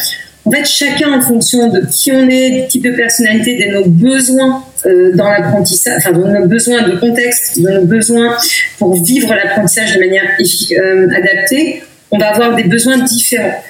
[0.45, 3.85] En fait, chacun en fonction de qui on est, du type de personnalité, de nos
[3.85, 8.35] besoins euh, dans l'apprentissage, enfin de nos besoins de contexte, de nos besoins
[8.79, 10.23] pour vivre l'apprentissage de manière
[10.71, 13.61] euh, adaptée, on va avoir des besoins différents.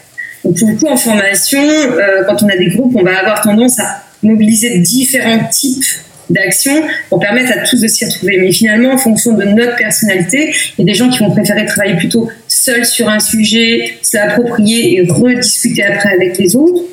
[0.44, 3.42] Donc, pour le coup, en formation, euh, quand on a des groupes, on va avoir
[3.42, 5.86] tendance à mobiliser différents types
[6.30, 8.38] d'actions pour permettre à tous de s'y retrouver.
[8.40, 11.66] Mais finalement, en fonction de notre personnalité, il y a des gens qui vont préférer
[11.66, 16.84] travailler plutôt seuls sur un sujet, se l'approprier et rediscuter après avec les autres.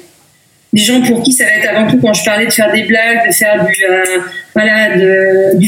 [0.72, 2.82] Des gens pour qui ça va être avant tout, quand je parlais de faire des
[2.84, 4.20] blagues, de faire du, euh,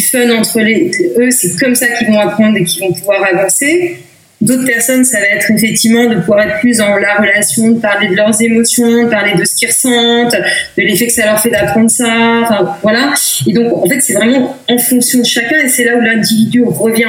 [0.00, 3.98] fun entre eux, c'est comme ça qu'ils vont apprendre et qu'ils vont pouvoir avancer.
[4.40, 8.08] D'autres personnes, ça va être effectivement de pouvoir être plus dans la relation, de parler
[8.08, 11.50] de leurs émotions, de parler de ce qu'ils ressentent, de l'effet que ça leur fait
[11.50, 13.14] d'apprendre ça, enfin voilà.
[13.48, 16.62] Et donc en fait, c'est vraiment en fonction de chacun, et c'est là où l'individu
[16.62, 17.06] revient,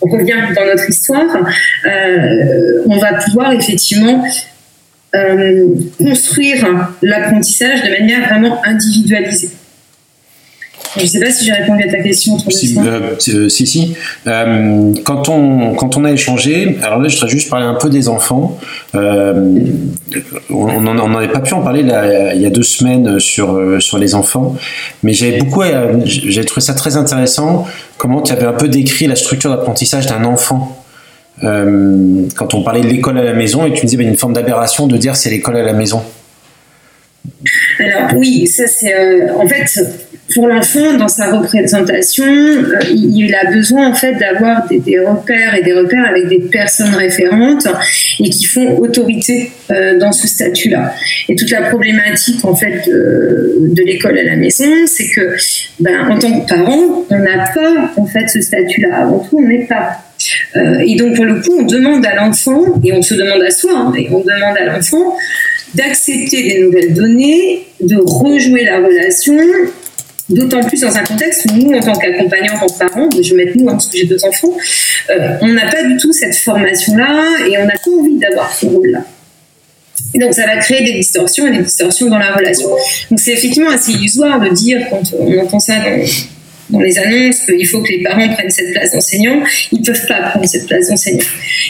[0.00, 1.26] revient dans notre histoire.
[1.84, 4.24] Euh, on va pouvoir effectivement
[5.16, 5.66] euh,
[5.98, 9.50] construire l'apprentissage de manière vraiment individualisée.
[10.98, 12.38] Je ne sais pas si j'ai répondu à ta question.
[12.38, 13.94] Si, euh, euh, si, si.
[14.26, 17.88] Euh, quand, on, quand on a échangé, alors là, je voudrais juste parler un peu
[17.88, 18.58] des enfants.
[18.94, 18.98] on
[20.50, 24.56] n'avait pas pu en parler là, il y a deux semaines sur, sur les enfants,
[25.02, 25.62] mais j'avais beaucoup,
[26.04, 30.24] j'ai trouvé ça très intéressant, comment tu avais un peu décrit la structure d'apprentissage d'un
[30.24, 30.84] enfant.
[31.40, 34.86] quand on parlait de l'école à la maison, et tu me disais, une forme d'aberration
[34.86, 36.02] de dire c'est l'école à la maison.
[37.78, 43.88] Alors oui, ça c'est en fait pour l'enfant, dans sa représentation, euh, il a besoin
[43.88, 47.66] en fait d'avoir des, repères et des repères avec des personnes référentes
[48.20, 50.94] et qui font autorité euh, dans ce statut-là.
[51.28, 55.34] Et toute la problématique en fait de, l'école à la maison, c'est que
[55.80, 58.96] ben, en tant que parent, on n'a pas en fait ce statut-là.
[58.98, 60.04] Avant tout, on n'est pas.
[60.56, 63.50] Euh, et donc pour le coup, on demande à l'enfant et on se demande à
[63.50, 65.16] soi, hein, et on demande à l'enfant
[65.74, 69.36] d'accepter des nouvelles données, de rejouer la relation
[70.28, 73.34] D'autant plus dans un contexte où nous, en tant qu'accompagnants, en tant que parents, je
[73.34, 74.52] vais mettre nous, hein, parce que j'ai deux enfants,
[75.10, 78.66] euh, on n'a pas du tout cette formation-là et on n'a pas envie d'avoir ce
[78.66, 79.04] rôle-là.
[80.14, 82.68] Et donc ça va créer des distorsions et des distorsions dans la relation.
[83.10, 86.06] Donc c'est effectivement assez illusoire de dire, quand on entend ça dans,
[86.70, 90.06] dans les annonces qu'il faut que les parents prennent cette place d'enseignant, ils ne peuvent
[90.06, 91.24] pas prendre cette place d'enseignant.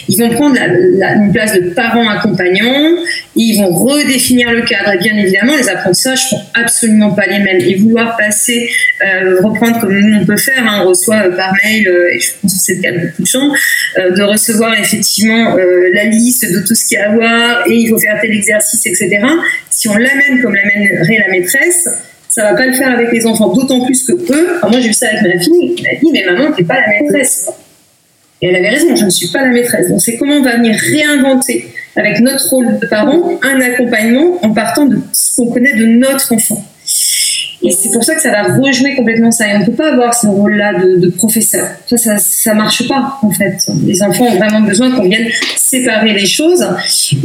[0.09, 2.97] Ils vont prendre une place de parents accompagnants,
[3.37, 4.93] ils vont redéfinir le cadre.
[4.93, 7.61] Et bien évidemment, les apprentissages ne sont absolument pas les mêmes.
[7.61, 8.71] Et vouloir passer,
[9.05, 12.19] euh, reprendre comme nous on peut faire, hein, on reçoit euh, par mail, euh, et
[12.19, 13.53] je pense que c'est le cas de beaucoup de gens,
[13.97, 15.57] de recevoir effectivement
[15.93, 18.33] la liste de tout ce qu'il y a à voir, et il faut faire tel
[18.33, 19.21] exercice, etc.
[19.71, 21.89] Si on l'amène comme l'amènerait la maîtresse,
[22.39, 24.93] ça va pas le faire avec les enfants, d'autant plus que eux, moi j'ai vu
[24.93, 27.51] ça avec ma fille, elle m'a dit mais maman t'es pas la maîtresse.
[28.41, 29.89] Et elle avait raison, je ne suis pas la maîtresse.
[29.89, 34.51] Donc c'est comment on va venir réinventer avec notre rôle de parent un accompagnement en
[34.51, 36.65] partant de ce qu'on connaît de notre enfant.
[37.69, 39.47] Et c'est pour ça que ça va rejouer complètement ça.
[39.47, 41.69] Et on ne peut pas avoir ce rôle-là de, professeur.
[41.87, 43.59] Ça, ça, ça marche pas, en fait.
[43.85, 46.67] Les enfants ont vraiment besoin qu'on vienne séparer les choses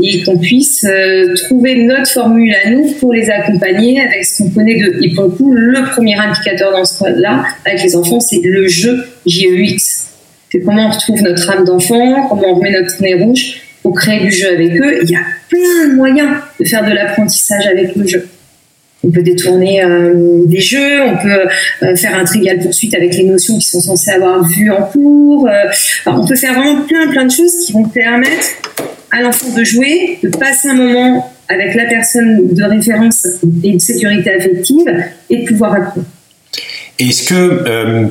[0.02, 4.50] et qu'on puisse euh, trouver notre formule à nous pour les accompagner avec ce qu'on
[4.50, 5.04] connaît de.
[5.04, 8.68] Et pour le coup, le premier indicateur dans ce cas-là, avec les enfants, c'est le
[8.68, 10.10] jeu GEX.
[10.52, 14.20] C'est comment on retrouve notre âme d'enfant, comment on remet notre nez rouge pour créer
[14.20, 15.00] du jeu avec eux.
[15.04, 16.30] Il y a plein de moyens
[16.60, 18.28] de faire de l'apprentissage avec le jeu
[19.04, 21.48] on peut détourner euh, des jeux, on peut
[21.84, 25.48] euh, faire un trivial poursuite avec les notions qui sont censées avoir vu en cours.
[25.48, 25.66] Euh,
[26.06, 28.48] on peut faire vraiment plein plein de choses qui vont permettre
[29.12, 33.28] à l'enfant de jouer, de passer un moment avec la personne de référence
[33.64, 36.08] et de sécurité affective et de pouvoir apprendre.
[36.98, 38.10] Est-ce que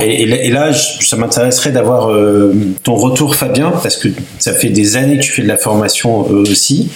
[0.00, 5.18] et, là, ça m'intéresserait d'avoir euh, ton retour Fabien parce que ça fait des années
[5.18, 6.90] que tu fais de la formation euh, aussi.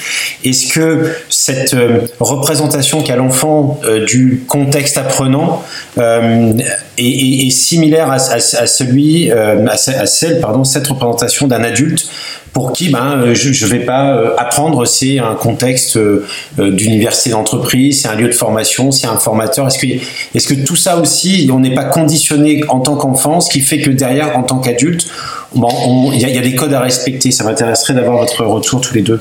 [0.45, 1.77] Est-ce que cette
[2.21, 5.63] représentation qu'a l'enfant du contexte apprenant
[5.97, 12.09] est, similaire à, celui à, celle pardon cette représentation d'un adulte
[12.53, 16.25] pour qui ben, euh, je ne vais pas euh, apprendre, c'est un contexte euh,
[16.59, 19.67] d'université d'entreprise, c'est un lieu de formation, c'est un formateur.
[19.67, 23.51] Est-ce que, est que tout ça aussi, on n'est pas conditionné en tant qu'enfant, ce
[23.51, 25.07] qui fait que derrière, en tant qu'adulte,
[25.55, 27.31] il y, a des codes à respecter.
[27.31, 29.21] Ça m'intéresserait d'avoir votre retour tous les deux.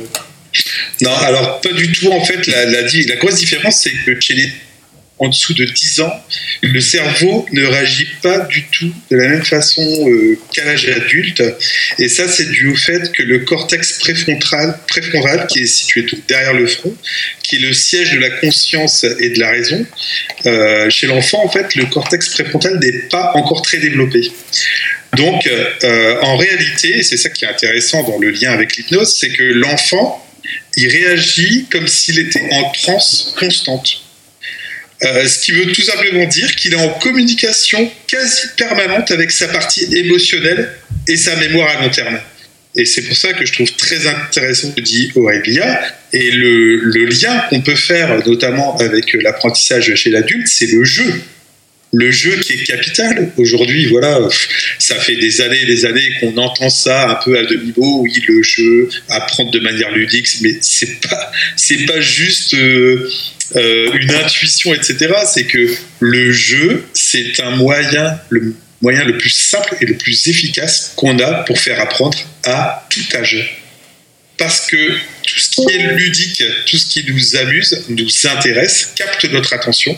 [1.01, 2.11] Non, alors pas du tout.
[2.11, 4.51] En fait, la grosse différence, c'est que chez les
[5.19, 6.13] en dessous de 10 ans,
[6.61, 11.43] le cerveau ne réagit pas du tout de la même façon euh, qu'à l'âge adulte.
[11.97, 16.17] Et ça, c'est dû au fait que le cortex préfrontal, préfrontal qui est situé tout
[16.27, 16.95] derrière le front,
[17.41, 19.85] qui est le siège de la conscience et de la raison,
[20.45, 24.31] euh, chez l'enfant, en fait, le cortex préfrontal n'est pas encore très développé.
[25.15, 29.29] Donc, euh, en réalité, c'est ça qui est intéressant dans le lien avec l'hypnose, c'est
[29.29, 30.23] que l'enfant,
[30.75, 34.06] il réagit comme s'il était en transe constante.
[35.03, 39.47] Euh, ce qui veut tout simplement dire qu'il est en communication quasi permanente avec sa
[39.47, 40.71] partie émotionnelle
[41.07, 42.19] et sa mémoire à long terme.
[42.75, 45.81] Et c'est pour ça que je trouve très intéressant ce que dit Aurélia.
[46.13, 51.21] Et le, le lien qu'on peut faire, notamment avec l'apprentissage chez l'adulte, c'est le jeu.
[51.93, 53.31] Le jeu qui est capital.
[53.37, 54.19] Aujourd'hui, voilà,
[54.77, 58.01] ça fait des années et des années qu'on entend ça un peu à demi-mot.
[58.01, 62.53] Oui, le jeu, apprendre de manière ludique, mais c'est pas, c'est pas juste.
[62.53, 63.09] Euh,
[63.55, 65.13] euh, une intuition, etc.
[65.25, 70.27] C'est que le jeu, c'est un moyen, le moyen le plus simple et le plus
[70.27, 73.61] efficace qu'on a pour faire apprendre à tout âge.
[74.37, 74.91] Parce que
[75.23, 79.97] tout ce qui est ludique, tout ce qui nous amuse, nous intéresse, capte notre attention.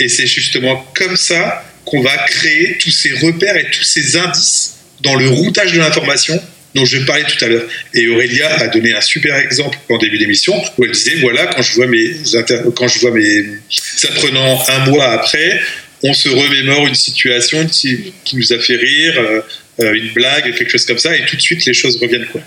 [0.00, 4.78] Et c'est justement comme ça qu'on va créer tous ces repères et tous ces indices
[5.02, 6.40] dans le routage de l'information
[6.74, 7.68] dont je parlais tout à l'heure.
[7.94, 11.62] Et Aurélia a donné un super exemple en début d'émission où elle disait voilà, quand
[11.62, 12.14] je vois mes,
[12.74, 13.44] quand je vois mes
[14.08, 15.60] apprenants un mois après,
[16.02, 19.40] on se remémore une situation qui, nous a fait rire, euh,
[19.80, 22.26] euh, une blague, quelque chose comme ça, et tout de suite les choses reviennent.
[22.26, 22.40] Quoi.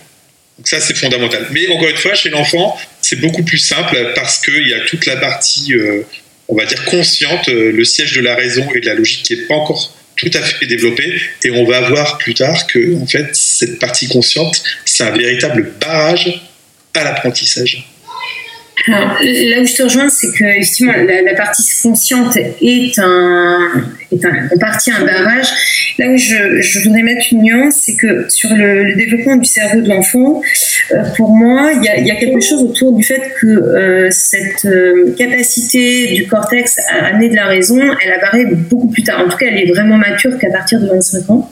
[0.58, 1.48] Donc ça, c'est fondamental.
[1.52, 5.06] Mais encore une fois, chez l'enfant, c'est beaucoup plus simple parce qu'il y a toute
[5.06, 6.04] la partie, euh,
[6.54, 9.44] on va dire, consciente, le siège de la raison et de la logique qui n'est
[9.44, 13.36] pas encore tout à fait développé et on va voir plus tard que en fait
[13.36, 16.42] cette partie consciente c'est un véritable barrage
[16.94, 17.88] à l'apprentissage.
[18.88, 23.70] Alors, là où je te rejoins, c'est que effectivement, la, partie consciente est un,
[24.12, 25.48] est un, en partie un barrage.
[26.00, 29.82] Là où je, je voudrais mettre une nuance, c'est que sur le, développement du cerveau
[29.82, 30.42] de l'enfant,
[30.92, 35.14] euh, pour moi, il y, a, quelque chose autour du fait que euh, cette euh,
[35.18, 39.22] capacité du cortex à amener de la raison, elle apparaît beaucoup plus tard.
[39.26, 41.50] En tout cas, elle est vraiment mature qu'à partir de 25 ans.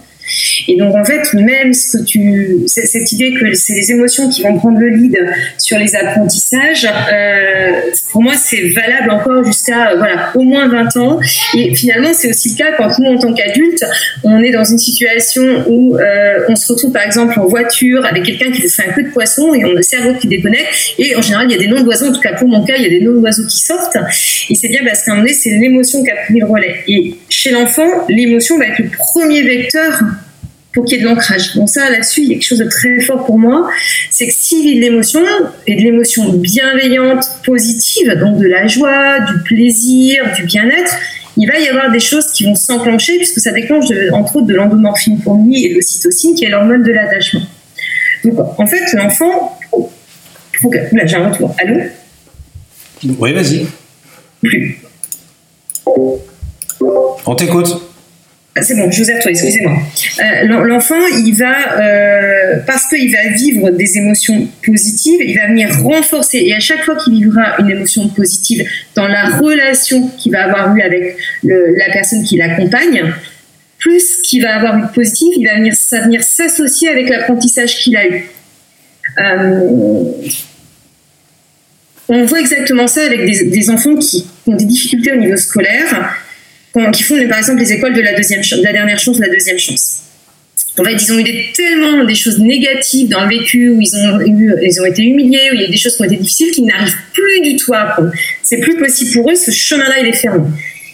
[0.67, 4.57] Et donc, en fait, même ce tu, cette idée que c'est les émotions qui vont
[4.57, 5.17] prendre le lead
[5.57, 7.71] sur les apprentissages, euh,
[8.11, 11.19] pour moi, c'est valable encore jusqu'à, voilà, au moins 20 ans.
[11.55, 13.85] Et finalement, c'est aussi le cas quand nous, en tant qu'adultes,
[14.23, 18.23] on est dans une situation où euh, on se retrouve, par exemple, en voiture avec
[18.23, 20.67] quelqu'un qui fait un peu de poisson et on a le cerveau qui déconnecte.
[20.97, 22.75] Et en général, il y a des noms d'oiseaux, en tout cas pour mon cas,
[22.77, 23.97] il y a des noms d'oiseaux qui sortent.
[24.49, 26.83] Et c'est bien parce qu'à un moment donné, c'est l'émotion qui a pris le relais.
[26.87, 30.01] Et chez l'enfant, l'émotion va être le premier vecteur
[30.73, 31.55] pour qu'il y ait de l'ancrage.
[31.55, 33.69] Donc ça, là-dessus, il y a quelque chose de très fort pour moi,
[34.09, 35.21] c'est que s'il vit de l'émotion,
[35.67, 40.95] et de l'émotion bienveillante, positive, donc de la joie, du plaisir, du bien-être,
[41.37, 44.53] il va y avoir des choses qui vont s'enclencher puisque ça déclenche entre autres de
[44.53, 47.41] l'endomorphine pour lui et de l'ocytocine qui est l'hormone de l'attachement.
[48.23, 49.57] Donc en fait, l'enfant...
[50.93, 51.55] Là, j'ai un retour.
[51.57, 51.81] Allô?
[53.17, 53.65] Oui, vas-y.
[54.43, 54.77] Plus.
[57.25, 57.90] On t'écoute.
[58.59, 59.77] C'est bon, je vous ai excusez-moi.
[60.19, 65.69] Euh, l'enfant, il va, euh, parce qu'il va vivre des émotions positives, il va venir
[65.81, 70.43] renforcer, et à chaque fois qu'il vivra une émotion positive dans la relation qu'il va
[70.43, 73.13] avoir eue avec la personne qui l'accompagne,
[73.77, 78.25] plus qu'il va avoir une positive, il va venir, s'associer avec l'apprentissage qu'il a eu.
[79.17, 80.11] Euh,
[82.09, 86.17] on voit exactement ça avec des enfants qui ont des difficultés au niveau scolaire
[86.93, 89.59] qui font par exemple les écoles de la, deuxième, de la dernière chance, la deuxième
[89.59, 90.03] chance.
[90.79, 93.95] En fait, ils ont eu des, tellement des choses négatives dans le vécu, où ils
[93.95, 96.15] ont, eu, ils ont été humiliés, où il y a des choses qui ont été
[96.15, 98.11] difficiles, qu'ils n'arrivent plus du tout à apprendre.
[98.43, 100.47] C'est plus possible pour eux, ce chemin-là, il est fermé.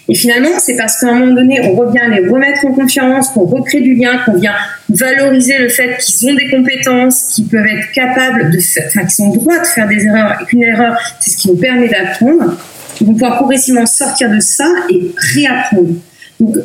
[0.09, 3.45] Et finalement, c'est parce qu'à un moment donné, on revient les remettre en confiance, qu'on
[3.45, 4.55] recrée du lien, qu'on vient
[4.89, 9.25] valoriser le fait qu'ils ont des compétences, qu'ils peuvent être capables de faire, enfin, qu'ils
[9.25, 11.89] ont le droit de faire des erreurs, et qu'une erreur, c'est ce qui nous permet
[11.89, 12.57] d'apprendre
[12.99, 15.93] ils vont pouvoir progressivement sortir de ça et réapprendre.
[16.39, 16.55] Donc,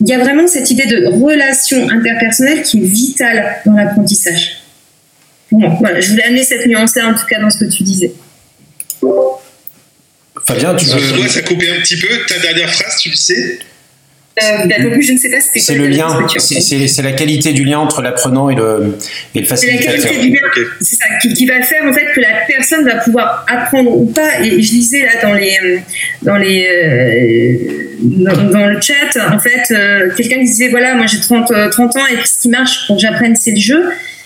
[0.00, 4.58] il y a vraiment cette idée de relation interpersonnelle qui est vitale dans l'apprentissage.
[5.50, 8.12] voilà, je voulais amener cette nuance-là, en tout cas, dans ce que tu disais.
[10.46, 11.28] Fabien, tu veux...
[11.28, 12.08] ça coupait un petit peu.
[12.26, 13.58] Ta dernière phrase, tu le sais?
[14.42, 18.50] Euh, je ne sais pas C'est le lien, c'est la qualité du lien entre l'apprenant
[18.50, 18.98] et le,
[19.34, 19.92] et le facilitateur.
[19.92, 22.84] C'est la qualité du lien, c'est ça, qui, va faire en fait que la personne
[22.84, 24.40] va pouvoir apprendre ou pas.
[24.42, 25.56] Et je lisais là dans les,
[26.22, 31.20] dans les, euh, dans, le chat, en fait, euh, quelqu'un qui disait voilà, moi j'ai
[31.20, 33.84] 30, 30 ans et ce qui marche pour que j'apprenne c'est le jeu.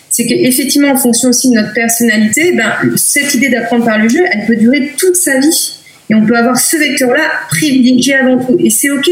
[0.08, 4.20] C'est qu'effectivement, en fonction aussi de notre personnalité, ben, cette idée d'apprendre par le jeu,
[4.32, 5.74] elle peut durer toute sa vie.
[6.10, 8.56] Et on peut avoir ce vecteur-là privilégié avant tout.
[8.58, 9.06] Et c'est OK.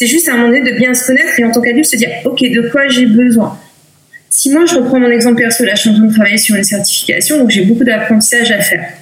[0.00, 1.96] C'est juste à un moment donné de bien se connaître et en tant qu'adulte se
[1.96, 3.58] dire ok de quoi j'ai besoin?
[4.30, 7.38] Si moi je reprends mon exemple perso, là je suis de travailler sur une certification,
[7.38, 8.92] donc j'ai beaucoup d'apprentissage à faire.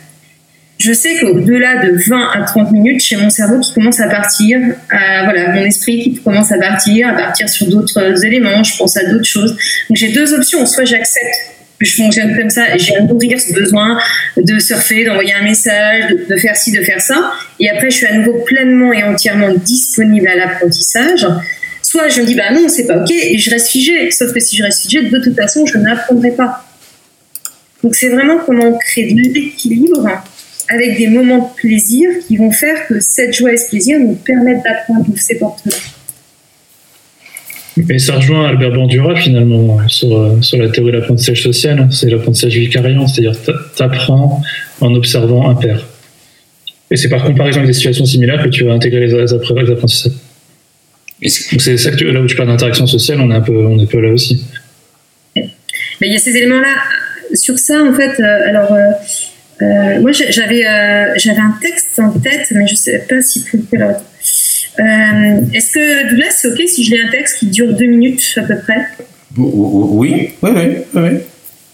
[0.79, 4.59] Je sais qu'au-delà de 20 à 30 minutes, j'ai mon cerveau qui commence à partir,
[4.89, 9.05] voilà, mon esprit qui commence à partir, à partir sur d'autres éléments, je pense à
[9.05, 9.51] d'autres choses.
[9.51, 13.99] Donc j'ai deux options, soit j'accepte je fonctionne comme ça et j'ai nourrir ce besoin
[14.37, 17.33] de surfer, d'envoyer un message, de, faire ci, de faire ça.
[17.61, 21.27] Et après, je suis à nouveau pleinement et entièrement disponible à l'apprentissage.
[21.83, 24.11] Soit je me dis, bah non, c'est pas OK et je reste figé.
[24.11, 26.65] Sauf que si je reste figé, de toute façon, je n'apprendrai pas.
[27.83, 30.09] Donc c'est vraiment comment on crée de l'équilibre
[30.69, 34.15] avec des moments de plaisir qui vont faire que cette joie et ce plaisir nous
[34.15, 35.77] permettent d'apprendre ces portes-là.
[37.77, 41.89] Mais ça rejoint Albert Bandura finalement sur, euh, sur la théorie de l'apprentissage social, hein.
[41.91, 43.39] c'est l'apprentissage vicariant, c'est-à-dire
[43.77, 44.43] t'apprends
[44.81, 45.87] en observant un père.
[46.91, 50.13] Et c'est par comparaison avec des situations similaires que tu vas intégrer les, apprentissages.
[51.29, 53.91] C'est ça que là où tu parles d'interaction sociale, on est un peu, on est
[53.91, 54.45] peu là aussi.
[55.35, 56.75] Mais il y a ces éléments-là.
[57.35, 60.63] Sur ça, en fait, euh, alors euh, moi j'avais
[61.17, 63.83] j'avais un texte en tête, mais je ne sais pas si vous pouvez
[64.79, 68.35] euh, est-ce que Douglas, c'est OK si je lis un texte qui dure deux minutes
[68.37, 68.87] à peu près?
[69.37, 70.77] Oui, oui, oui.
[70.95, 71.11] oui.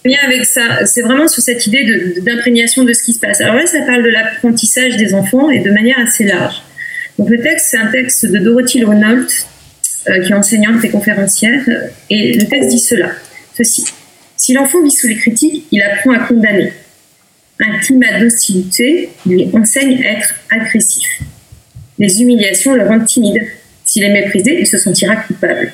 [0.05, 3.39] Bien avec ça, c'est vraiment sur cette idée d'imprégnation de, ce qui se passe.
[3.39, 6.61] Alors là, ça parle de l'apprentissage des enfants et de manière assez large.
[7.17, 9.27] Donc le texte, c'est un texte de Dorothy Reynolds,
[10.09, 11.61] euh, qui est enseignante et conférencière,
[12.09, 13.11] et le texte dit cela,
[13.55, 13.85] ceci.
[14.35, 16.73] Si l'enfant vit sous les critiques, il apprend à condamner.
[17.61, 21.07] Un climat d'hostilité lui enseigne à être agressif.
[22.03, 23.47] Les humiliations le rendent timide.
[23.85, 25.71] S'il est méprisé, il se sentira coupable.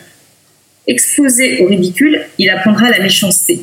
[0.86, 3.62] Exposé au ridicule, il apprendra la méchanceté.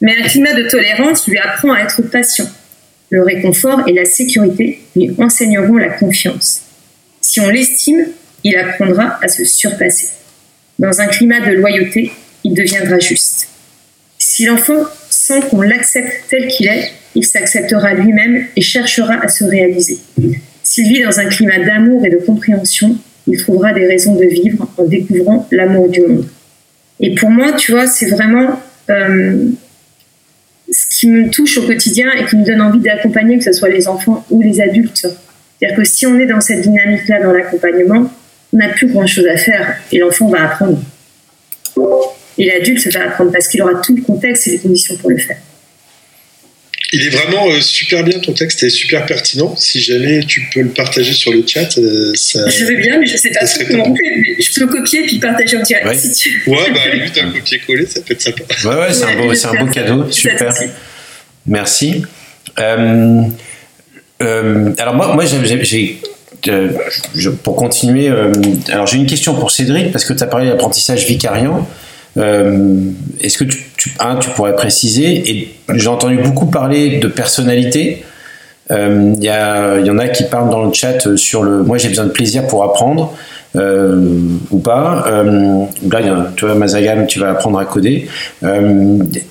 [0.00, 2.48] Mais un climat de tolérance lui apprend à être patient.
[3.10, 6.62] le réconfort et la sécurité lui enseigneront la confiance.
[7.20, 8.08] Si on l'estime,
[8.42, 10.08] il apprendra à se surpasser.
[10.80, 12.10] Dans un climat de loyauté,
[12.42, 13.48] il deviendra juste.
[14.18, 19.44] Si l'enfant sent qu'on l'accepte tel qu'il est, il s'acceptera lui-même et cherchera à se
[19.44, 19.98] réaliser.
[20.70, 22.96] S'il vit dans un climat d'amour et de compréhension,
[23.26, 26.28] il trouvera des raisons de vivre en découvrant l'amour du monde.
[27.00, 29.48] Et pour moi, tu vois, c'est vraiment euh,
[30.70, 33.68] ce qui me touche au quotidien et qui me donne envie d'accompagner, que ce soit
[33.68, 35.08] les enfants ou les adultes.
[35.58, 38.08] C'est-à-dire que si on est dans cette dynamique-là dans l'accompagnement,
[38.52, 40.78] on n'a plus grand-chose à faire et l'enfant va apprendre.
[42.38, 45.18] Et l'adulte va apprendre parce qu'il aura tout le contexte et les conditions pour le
[45.18, 45.38] faire.
[46.92, 49.54] Il est vraiment euh, super bien ton texte est super pertinent.
[49.56, 52.48] Si jamais tu peux le partager sur le chat, euh, ça.
[52.48, 54.42] Je veux bien, mais je sais pas comment on fait.
[54.42, 56.52] je peux le copier et puis partager en direct si tu veux.
[56.52, 58.42] Ouais, bah limite un copier-coller, ça peut être sympa.
[58.64, 60.10] Ouais, ouais, c'est un, beau, c'est un beau cadeau.
[60.10, 60.52] Super.
[61.46, 62.02] Merci.
[62.58, 63.22] Euh,
[64.78, 66.00] alors moi, moi j'ai,
[67.44, 68.08] pour continuer,
[68.68, 71.68] alors j'ai une question pour Cédric parce que tu as parlé d'apprentissage vicariant.
[72.16, 72.76] Euh,
[73.20, 73.90] est-ce que tu, tu,
[74.20, 78.04] tu pourrais préciser Et j'ai entendu beaucoup parler de personnalité.
[78.70, 79.26] Euh, il y,
[79.86, 82.46] y, en a qui parlent dans le chat sur le moi j'ai besoin de plaisir
[82.46, 83.14] pour apprendre
[83.56, 84.16] euh,
[84.50, 85.04] ou pas.
[85.08, 88.06] Euh, là, tu vois, Mazagam, tu vas apprendre à coder.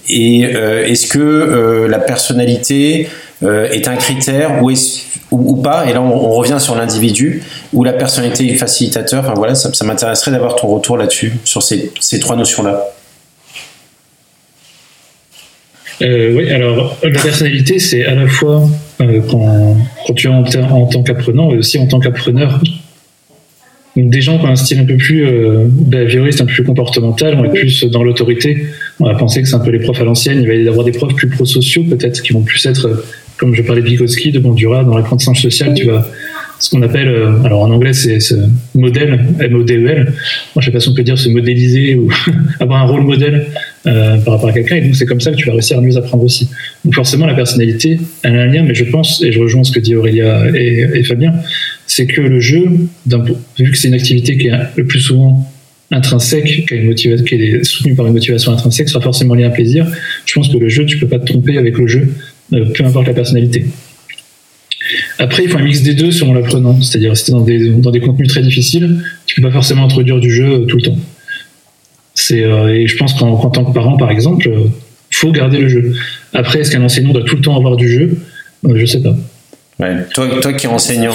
[0.10, 3.08] Et est-ce que la personnalité
[3.42, 7.94] est un critère ou est ou, pas, et là on, revient sur l'individu, ou la
[7.94, 12.36] personnalité du facilitateur, enfin voilà, ça, m'intéresserait d'avoir ton retour là-dessus, sur ces, ces trois
[12.36, 12.84] notions-là.
[16.02, 18.68] Euh, oui, alors la personnalité, c'est à la fois
[19.02, 22.62] euh, quand, tu es en, en tant qu'apprenant et aussi en tant qu'appreneur.
[23.96, 27.36] Des gens qui ont un style un peu plus euh, behavioriste, un peu plus comportemental,
[27.38, 28.68] on est plus dans l'autorité.
[29.02, 30.40] On va penser que c'est un peu les profs à l'ancienne.
[30.42, 33.04] Il va y avoir des profs plus prosociaux, peut-être, qui vont plus être
[33.40, 36.06] comme je parlais de Vygotsky, de Bandura, dans l'apprentissage social, tu vas
[36.60, 38.36] ce qu'on appelle, euh, alors en anglais c'est ce
[38.76, 40.04] modèle, M-O-D-E-L.
[40.04, 40.14] Moi
[40.60, 42.12] je sais pas si on peut dire se modéliser ou
[42.60, 43.48] avoir un rôle modèle
[43.88, 44.76] euh, par rapport à quelqu'un.
[44.76, 46.50] Et donc c'est comme ça que tu vas réussir à mieux apprendre aussi.
[46.84, 49.72] Donc forcément la personnalité, elle a un lien, mais je pense, et je rejoins ce
[49.72, 51.34] que dit Aurélia et, Fabien,
[51.88, 52.66] c'est que le jeu,
[53.58, 55.50] vu que c'est une activité qui est le plus souvent
[55.92, 59.52] intrinsèque, qui, une qui est soutenue par une motivation intrinsèque, sera forcément lié à un
[59.52, 59.88] plaisir.
[60.26, 62.10] Je pense que le jeu, tu peux pas te tromper avec le jeu
[62.50, 63.66] peu importe la personnalité.
[65.18, 66.82] Après, il faut un mix des deux selon l'apprenant.
[66.82, 69.86] C'est-à-dire, si tu es dans des, dans des contenus très difficiles, tu peux pas forcément
[69.86, 70.98] introduire du jeu euh, tout le temps.
[72.16, 75.68] C'est, euh, et je pense qu'en, tant que parent, par exemple, il faut garder le
[75.68, 75.94] jeu.
[76.34, 78.18] Après, est-ce qu'un enseignant doit tout le temps avoir du jeu?
[78.74, 79.16] Je sais pas.
[80.14, 81.14] Toi, toi qui es enseignant.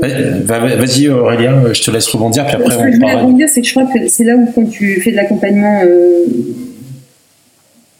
[0.00, 3.66] Vas-y Aurélien, je te laisse rebondir, puis après Ce que je voulais rebondir, c'est que
[3.66, 5.82] je crois que c'est là où quand tu fais de l'accompagnement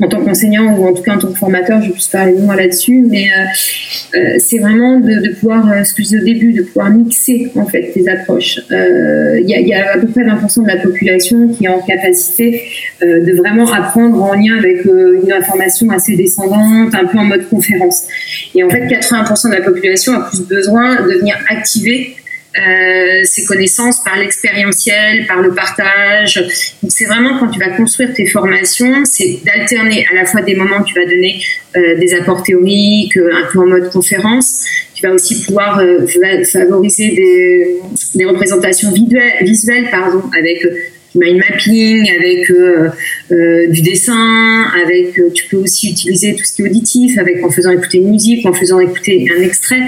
[0.01, 2.40] en tant qu'enseignant ou en tout cas en tant que formateur, je plus parler de
[2.40, 6.24] moi là-dessus, mais euh, euh, c'est vraiment de, pouvoir, euh, ce que je disais au
[6.24, 8.61] début, de pouvoir mixer en fait tes approches.
[8.70, 12.62] Il y, a, à peu près 20% de la population qui est en capacité
[13.03, 18.07] de vraiment apprendre en lien avec une information assez descendante, un peu en mode conférence.
[18.55, 22.16] Et en fait, 80% de la population a plus besoin de venir activer
[22.59, 26.34] euh, ses connaissances par l'expérientiel, par le partage.
[26.82, 30.57] Donc c'est vraiment quand tu vas construire tes formations, c'est d'alterner à la fois des
[30.57, 31.40] moments où tu vas donner
[31.76, 34.64] euh, des apports théoriques, euh, un peu en mode conférence.
[34.94, 36.05] Tu vas aussi pouvoir euh,
[36.44, 37.78] favoriser
[38.14, 40.66] des, représentations visuelles, visuelles pardon, avec
[41.14, 42.88] mind mapping, avec euh,
[43.32, 47.44] euh, du dessin, avec euh, tu peux aussi utiliser tout ce qui est auditif, avec
[47.44, 49.82] en faisant écouter une musique, en faisant écouter un extrait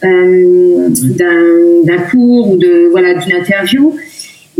[0.00, 3.96] d'un cours ou de voilà d'une interview.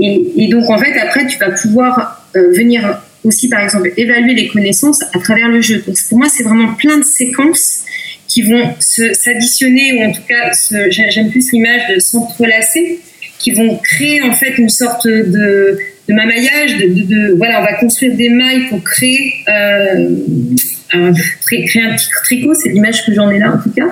[0.01, 4.49] Et, et, donc en fait après tu vas pouvoir venir aussi par exemple évaluer les
[4.49, 5.83] connaissances à travers le jeu.
[5.87, 7.85] Donc pour moi c'est vraiment plein de séquences
[8.27, 10.51] qui vont s'additionner ou en tout cas
[10.91, 12.99] j'aime plus l'image de s'entrelacer
[13.39, 15.79] qui vont créer en fait une sorte de
[16.09, 20.09] de mamaillage, de, voilà, on va construire des mailles pour créer, euh,
[20.93, 21.13] un,
[21.47, 23.89] créer un petit tricot, c'est l'image que j'en ai là en tout cas,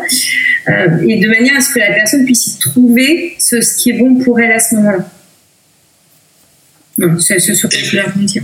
[0.69, 3.91] euh, et de manière à ce que la personne puisse y trouver ce, ce qui
[3.91, 5.11] est bon pour elle à ce moment-là.
[7.21, 8.43] C'est ce que je voulais dire.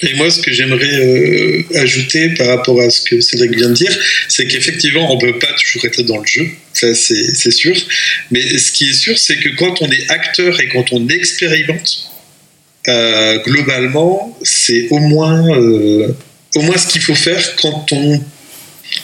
[0.00, 3.74] Et moi, ce que j'aimerais euh, ajouter par rapport à ce que Cédric vient de
[3.74, 3.98] dire,
[4.28, 7.74] c'est qu'effectivement, on ne peut pas toujours être dans le jeu, ça c'est sûr.
[8.30, 12.08] Mais ce qui est sûr, c'est que quand on est acteur et quand on expérimente,
[12.88, 16.08] euh, globalement, c'est au moins, euh,
[16.54, 18.20] au moins ce qu'il faut faire quand on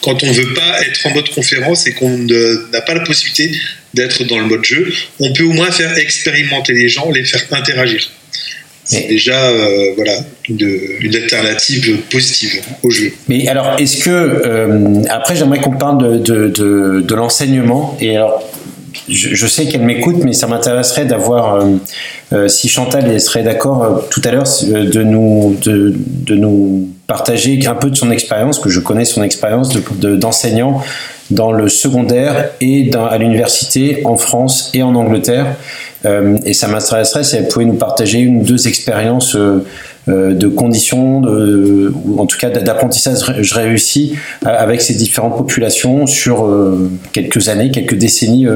[0.00, 3.54] quand on veut pas être en mode conférence et qu'on n'a pas la possibilité
[3.92, 4.90] d'être dans le mode jeu.
[5.20, 8.10] On peut au moins faire expérimenter les gens, les faire interagir.
[8.84, 9.52] c'est déjà
[9.94, 13.12] voilà une, une, alternative positive au jeu.
[13.28, 18.42] Mais alors, est-ce que après j'aimerais qu'on parle de, de, de, l'enseignement et alors
[19.08, 21.62] je, sais qu'elle m'écoute, mais ça m'intéresserait d'avoir
[22.32, 26.88] euh, si Chantal serait d'accord euh, tout à l'heure euh, de nous, de, de, nous
[27.06, 30.82] partager un peu de son expérience, que je connais son expérience d'enseignant
[31.30, 35.56] dans le secondaire et dans, à l'université en France et en Angleterre.
[36.44, 39.36] et ça m'intéresserait si elle pouvait nous partager une ou deux expériences
[40.06, 46.46] de conditions, ou en tout cas d'apprentissage réussi avec ces différentes populations sur
[47.12, 48.46] quelques années, quelques décennies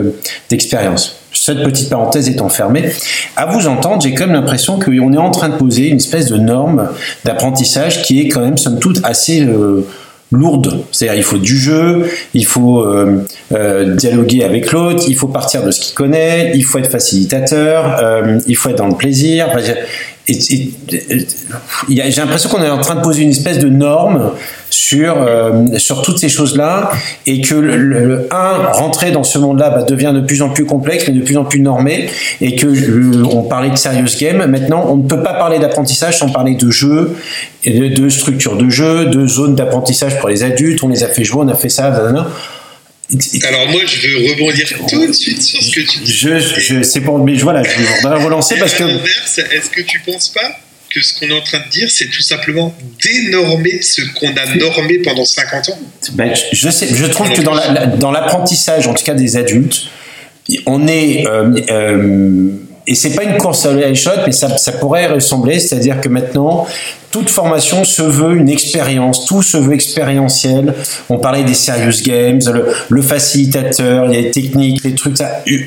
[0.51, 2.90] d'expérience cette petite parenthèse étant fermée,
[3.36, 6.26] à vous entendre, j'ai quand même l'impression qu'on est en train de poser une espèce
[6.26, 6.88] de norme
[7.24, 9.86] d'apprentissage qui est quand même, somme toute, assez euh,
[10.32, 10.84] lourde.
[10.90, 13.24] C'est-à-dire, il faut du jeu, il faut euh,
[13.55, 18.03] euh, dialoguer avec l'autre, il faut partir de ce qu'il connaît, il faut être facilitateur,
[18.46, 19.49] il faut être dans le plaisir.
[20.28, 24.32] J'ai l'impression qu'on est en train de poser une espèce de norme
[24.70, 26.90] sur, euh, sur toutes ces choses-là
[27.26, 31.08] et que le, 1, rentrer dans ce monde-là bah, devient de plus en plus complexe,
[31.08, 32.10] mais de plus en plus normé
[32.40, 32.66] et que
[33.24, 34.44] on parlait de serious game.
[34.46, 37.16] Maintenant, on ne peut pas parler d'apprentissage sans parler de jeu,
[37.64, 40.82] de, de structure de jeu, de zone d'apprentissage pour les adultes.
[40.82, 41.90] On les a fait jouer, on a fait ça.
[43.44, 46.12] Alors moi, je veux rebondir tout de suite sur ce que tu dis.
[46.12, 48.84] Je, je c'est pour, mais voilà, je voudrais relancer parce que.
[48.84, 50.59] Est-ce que tu penses pas
[50.90, 54.54] que ce qu'on est en train de dire, c'est tout simplement dénormer ce qu'on a
[54.56, 55.78] normé pendant 50 ans?
[56.12, 59.86] Ben, je, sais, je trouve que dans l'apprentissage, en tout cas des adultes,
[60.66, 61.26] on est...
[61.26, 62.50] Euh, euh,
[62.89, 66.66] et c'est pas une course à shot, mais ça, ça pourrait ressembler, c'est-à-dire que maintenant,
[67.11, 70.72] toute formation se veut une expérience, tout se veut expérientiel.
[71.11, 75.16] On parlait des serious games, le, le facilitateur, les techniques, les trucs.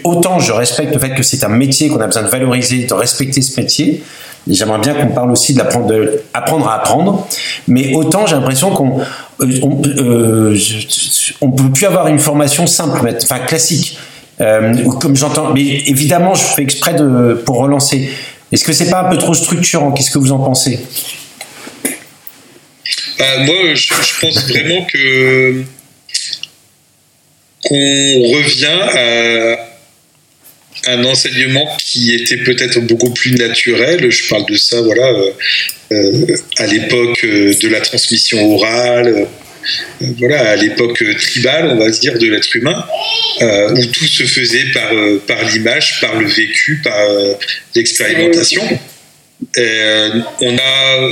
[0.03, 2.93] Autant je respecte le fait que c'est un métier qu'on a besoin de valoriser, de
[2.95, 4.01] respecter ce métier.
[4.49, 5.93] J'aimerais bien qu'on parle aussi de l'apprendre
[6.33, 7.27] apprendre à apprendre,
[7.67, 9.01] mais autant j'ai l'impression qu'on
[9.41, 10.57] euh, on, euh,
[11.55, 13.99] peut plus avoir une formation simple, enfin classique.
[14.41, 18.09] Euh, comme j'entends, mais évidemment, je fais exprès de pour relancer.
[18.51, 19.91] Est-ce que c'est pas un peu trop structurant?
[19.91, 20.79] Qu'est-ce que vous en pensez?
[23.17, 25.63] Bah, Moi, je, pense vraiment que
[27.63, 29.71] qu'on revient à
[30.87, 34.09] un enseignement qui était peut-être beaucoup plus naturel.
[34.09, 35.31] Je parle de ça, voilà, euh,
[35.91, 39.27] euh, à l'époque euh, de la transmission orale,
[40.17, 42.85] voilà, à l'époque tribale, on va se dire, de l'être humain,
[43.41, 44.91] où tout se faisait par,
[45.27, 47.07] par l'image, par le vécu, par
[47.75, 48.63] l'expérimentation.
[49.57, 51.11] on a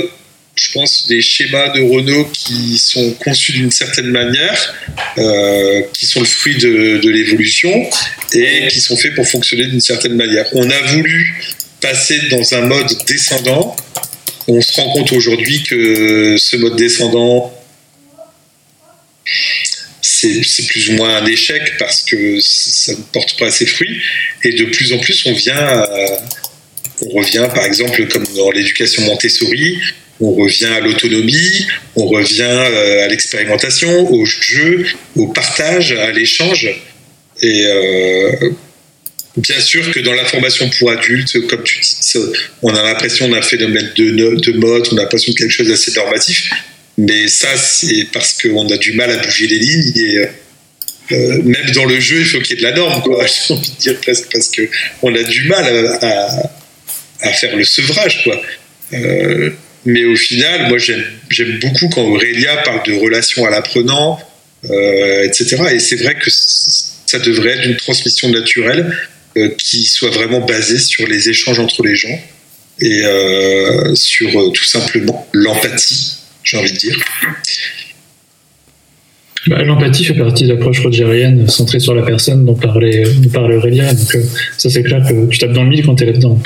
[0.60, 4.74] je pense, des schémas de Renault qui sont conçus d'une certaine manière,
[5.16, 7.88] euh, qui sont le fruit de, l'évolution
[8.34, 10.46] et qui sont faits pour fonctionner d'une certaine manière.
[10.52, 11.34] On a voulu
[11.80, 13.74] passer dans un mode descendant.
[14.48, 17.54] On se rend compte aujourd'hui que ce mode descendant,
[20.02, 24.00] c'est plus ou moins un échec parce que ça ne porte pas ses fruits.
[24.44, 25.84] Et de plus en plus, on vient,
[27.02, 29.78] on revient par exemple comme dans l'éducation Montessori,
[30.20, 31.66] on revient à l'autonomie,
[31.96, 36.68] on revient euh, à l'expérimentation, au jeu, au partage, à l'échange.
[37.42, 38.50] Et euh,
[39.36, 42.18] bien sûr que dans la formation pour adultes, comme tu dis,
[42.62, 45.92] on a l'impression d'un phénomène de, de mode, on a l'impression de quelque chose d'assez
[45.92, 46.50] normatif.
[47.00, 49.92] Mais ça, c'est parce qu'on a du mal à bouger les lignes.
[49.96, 50.18] Et,
[51.12, 53.24] euh, même dans le jeu, il faut qu'il y ait de la norme, quoi.
[53.48, 55.98] J'ai envie de dire presque parce qu'on a du mal
[57.20, 58.40] à, faire le sevrage, quoi.
[59.86, 64.20] Mais au final, moi, j'aime beaucoup quand Aurélia parle de relations à l'apprenant,
[64.68, 65.56] euh, etc.
[65.72, 68.94] Et c'est vrai que ça devrait être une transmission naturelle
[69.36, 72.20] euh, qui soit vraiment basée sur les échanges entre les gens
[72.80, 76.16] et euh, sur euh, tout simplement l'empathie,
[79.46, 83.94] Bah, l'empathie fait partie de l'approche rogérienne centrée sur la personne dont parlait, parlait Aurélia.
[83.94, 84.16] Donc,
[84.58, 86.38] ça, c'est clair que tu tapes dans le mille quand tu es là-dedans.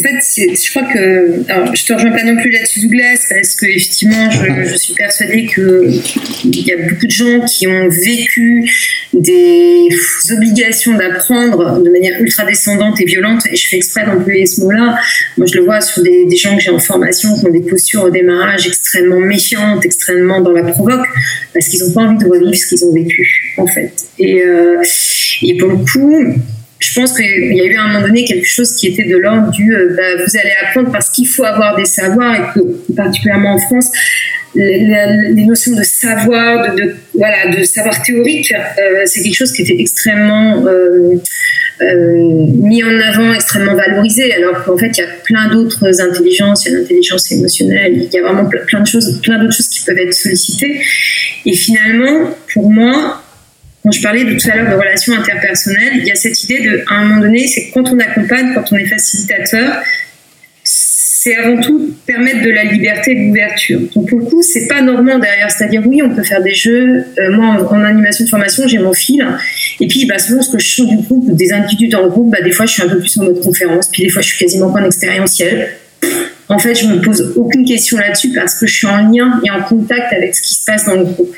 [0.00, 1.50] En fait, je crois que.
[1.50, 5.44] Alors, je te rejoins pas non plus là-dessus, Douglas, parce que, effectivement, je, suis persuadée
[5.44, 8.70] qu'il y a beaucoup de gens qui ont vécu
[9.12, 9.88] des
[10.34, 14.96] obligations d'apprendre de manière ultra descendante et violente, et je fais exprès d'employer ce mot-là.
[15.36, 18.04] Moi, je le vois sur des, gens que j'ai en formation qui ont des postures
[18.04, 21.06] au démarrage extrêmement méfiantes, extrêmement dans la provoque,
[21.52, 23.92] parce qu'ils n'ont pas envie de revivre ce qu'ils ont vécu, en fait.
[24.18, 24.82] Et, euh,
[25.42, 26.40] et pour le coup,
[26.80, 29.16] je pense qu'il y a eu à un moment donné quelque chose qui était de
[29.16, 32.92] l'ordre du euh, bah, vous allez apprendre parce qu'il faut avoir des savoirs et que
[32.94, 33.90] particulièrement en France
[34.54, 39.76] les, notions de savoir de, voilà de savoir théorique euh, c'est quelque chose qui était
[39.78, 40.64] extrêmement
[41.82, 46.66] euh, mis en avant, extrêmement valorisé, alors qu'en fait, il y a plein d'autres intelligences,
[46.66, 49.68] il y a l'intelligence émotionnelle, il y a vraiment plein de choses, plein d'autres choses
[49.68, 50.82] qui peuvent être sollicitées.
[51.46, 53.22] Et finalement, pour moi,
[53.82, 56.84] quand je parlais tout à l'heure de relations interpersonnelles, il y a cette idée de,
[56.88, 59.82] à un moment donné, c'est quand on accompagne, quand on est facilitateur,
[60.62, 63.80] c'est avant tout permettre de la liberté et de l'ouverture.
[63.94, 65.50] Donc pour le coup, c'est pas normand derrière.
[65.50, 67.04] C'est-à-dire oui, on peut faire des jeux.
[67.18, 69.26] Euh, moi, en, animation de formation, j'ai mon fil.
[69.80, 72.30] Et puis, bah, selon ce que je sens du groupe, des individus dans le groupe,
[72.30, 73.88] bah, des fois, je suis un peu plus en mode conférence.
[73.90, 75.68] Puis des fois, je suis quasiment pas en expérientiel.
[76.48, 79.50] En fait, je me pose aucune question là-dessus parce que je suis en lien et
[79.50, 81.36] en contact avec ce qui se passe dans le groupe.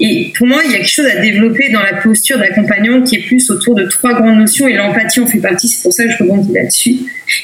[0.00, 3.16] Et pour moi, il y a quelque chose à développer dans la posture d'accompagnant qui
[3.16, 6.04] est plus autour de trois grandes notions, et l'empathie en fait partie, c'est pour ça
[6.04, 6.96] que je rebondis là-dessus,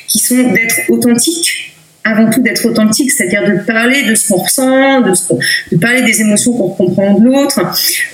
[0.09, 5.01] qui sont d'être authentique, avant tout d'être authentique, c'est-à-dire de parler de ce qu'on ressent,
[5.01, 7.61] de, parler des émotions qu'on comprend de l'autre,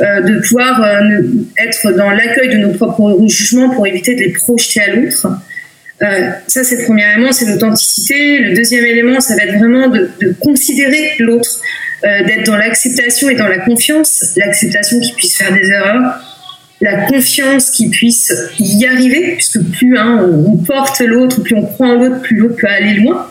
[0.00, 1.20] euh, de pouvoir euh,
[1.58, 5.28] être dans l'accueil de nos propres jugements pour éviter de les projeter à l'autre.
[6.02, 8.38] Euh, ça, c'est le premier élément, c'est l'authenticité.
[8.38, 11.60] Le deuxième élément, ça va être vraiment de considérer l'autre,
[12.04, 16.20] euh, d'être dans l'acceptation et dans la confiance, l'acceptation qu'il puisse faire des erreurs,
[16.80, 21.94] la confiance qu'il puisse y arriver, puisque plus on, porte l'autre, plus on croit en
[21.94, 23.28] l'autre, plus l'autre peut aller loin,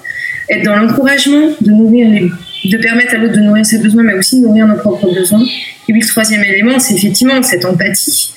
[0.50, 2.32] être dans l'encouragement de nourrir
[2.64, 5.44] de permettre à l'autre de nourrir ses besoins, mais aussi de nourrir nos propres besoins.
[5.90, 8.34] Et puis le troisième élément, c'est effectivement cette empathie.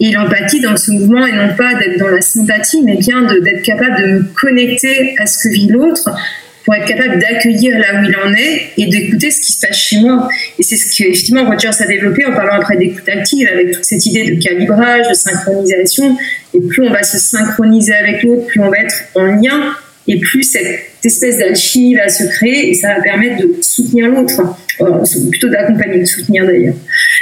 [0.00, 3.62] Et l'empathie dans ce mouvement, et non pas d'être dans la sympathie, mais bien d'être
[3.62, 6.08] capable de me connecter à ce que vit l'autre,
[6.64, 9.76] pour être capable d'accueillir là où il en est et d'écouter ce qui se passe
[9.76, 10.28] chez moi.
[10.58, 13.84] Et c'est ce que effectivement Rogers a développé en parlant après d'écoute active, avec toute
[13.84, 16.16] cette idée de calibrage, de synchronisation.
[16.54, 19.74] Et plus on va se synchroniser avec l'autre, plus on va être en lien,
[20.06, 24.40] et plus cette espèce d'alchimie va se créer, et ça va permettre de soutenir l'autre,
[25.30, 26.74] plutôt d'accompagner, de soutenir d'ailleurs.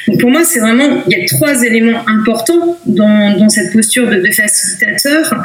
[0.08, 4.22] Donc pour moi, c'est vraiment, il y a trois éléments importants dans, cette posture de
[4.30, 5.42] facilitateur.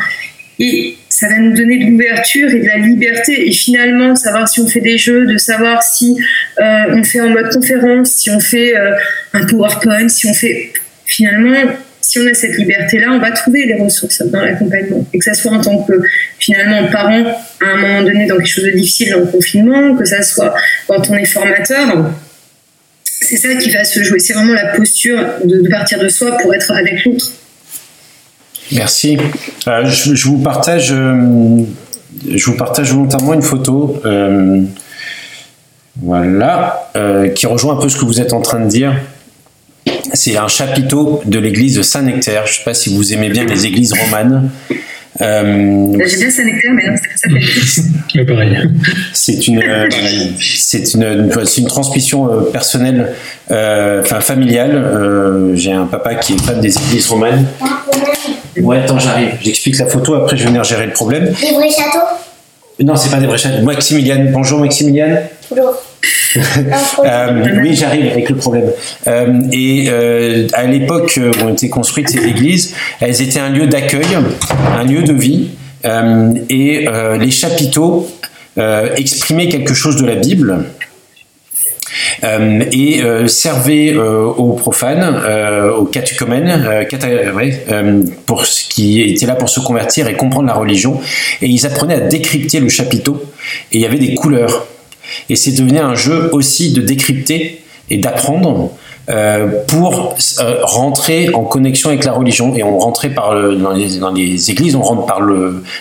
[0.60, 4.60] Et ça va nous donner de l'ouverture et de la liberté et finalement savoir si
[4.60, 6.18] on fait des jeux, de savoir si
[6.60, 8.92] euh, on fait en mode conférence, si on fait euh,
[9.34, 10.74] un PowerPoint, si on fait
[11.06, 11.64] finalement
[12.08, 15.06] si on a cette liberté-là, on va trouver des ressources dans l'accompagnement.
[15.14, 15.94] Et que ça soit en tant que,
[16.40, 20.06] finalement, parent, à un moment donné, dans quelque chose de difficile, dans le confinement, que
[20.06, 20.56] ça soit
[20.88, 22.12] quand on est formateur,
[23.04, 24.20] c'est ça qui va se jouer.
[24.20, 27.32] C'est vraiment la posture de partir de soi pour être avec l'autre.
[28.72, 29.18] Merci.
[29.68, 31.64] Euh, je, vous partage, euh,
[32.30, 34.62] je vous partage volontairement une photo, euh,
[36.02, 36.92] voilà,
[37.36, 38.94] qui rejoint un peu ce que vous êtes en train de dire.
[40.14, 42.46] C'est un chapiteau de l'église de Saint-Nectaire.
[42.46, 44.50] Je ne sais pas si vous aimez bien les églises romanes.
[45.22, 48.24] Euh, J'ai bien Saint-Nectaire, mais non, c'est pas ça.
[48.28, 48.58] pareil.
[49.14, 49.64] C'est une,
[50.40, 53.14] c'est une, c'est une transmission personnelle,
[53.50, 55.52] enfin familiale.
[55.56, 57.46] J'ai un papa qui est fan des églises romanes.
[58.62, 59.32] Ouais, attends, j'arrive.
[59.42, 61.26] J'explique la photo, après je vais venir gérer le problème.
[61.26, 62.06] Des vrais châteaux?
[62.80, 63.64] Non, c'est pas des vrais châteaux.
[63.64, 64.32] Maximiliane.
[64.32, 65.22] Bonjour Maximiliane.
[65.50, 65.74] Bonjour.
[66.38, 68.72] euh, oui, j'arrive avec le problème.
[69.08, 73.68] Euh, et euh, à l'époque où ont été construites ces églises, elles étaient un lieu
[73.68, 74.08] d'accueil,
[74.78, 75.50] un lieu de vie,
[76.50, 76.88] et
[77.20, 78.10] les chapiteaux
[78.98, 80.66] exprimaient quelque chose de la Bible.
[82.24, 85.22] Euh, et euh, servait euh, aux profanes,
[85.78, 86.86] aux catéchumènes,
[88.26, 91.00] pour qui étaient là pour se convertir et comprendre la religion,
[91.42, 93.22] et ils apprenaient à décrypter le chapiteau,
[93.72, 94.68] et il y avait des couleurs.
[95.30, 98.72] Et c'est devenu un jeu aussi de décrypter et d'apprendre
[99.10, 102.56] euh, pour euh, rentrer en connexion avec la religion.
[102.56, 105.22] Et on rentrait par dans, les, églises, on rentre par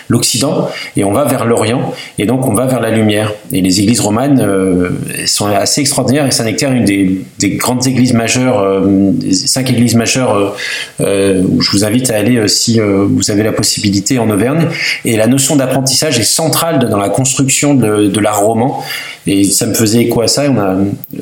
[0.07, 1.93] l'Occident et on va vers l'Orient.
[2.17, 3.33] Et donc on va vers la lumière.
[3.51, 4.91] Et les églises romanes euh,
[5.25, 6.25] sont assez extraordinaires.
[6.25, 8.83] Et Saint-Nectaire est une des, des, grandes églises majeures,
[9.31, 10.55] cinq églises majeures
[10.99, 14.67] où je vous invite à aller si vous avez la possibilité en Auvergne.
[15.05, 18.83] Et la notion d'apprentissage est centrale dans la construction de, l'art roman.
[19.25, 20.43] Et ça me faisait écho à ça,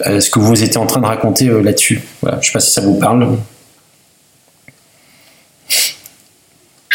[0.01, 1.61] à ce que vous étiez en train de raconter euh,
[2.21, 3.37] Voilà, je ne sais pas si ça vous parle.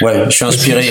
[0.01, 0.83] Ouais, je suis inspiré.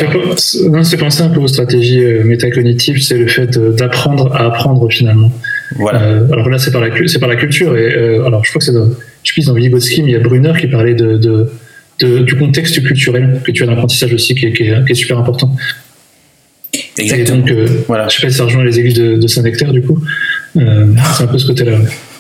[0.70, 4.88] Non, c'est penser un peu aux stratégies euh, métacognitives, c'est le fait d'apprendre à apprendre
[4.92, 5.32] finalement.
[5.78, 6.04] Voilà.
[6.04, 7.76] Euh, alors là, c'est par la, c'est par la culture.
[7.76, 8.90] Et euh, alors, je crois que c'est dans,
[9.24, 11.52] je dans Vygotsky, mais il y a Brunner qui parlait de, de,
[12.00, 14.96] de, du contexte culturel que tu as d'apprentissage aussi, qui est, qui, est, qui est,
[14.96, 15.56] super important.
[16.98, 17.38] Exactement.
[17.38, 18.08] Et donc, euh, voilà.
[18.10, 20.00] Je sais pas si ça rejoint les églises de, de Saint-Nectaire, du coup.
[20.58, 21.78] Euh, c'est un peu ce côté-là.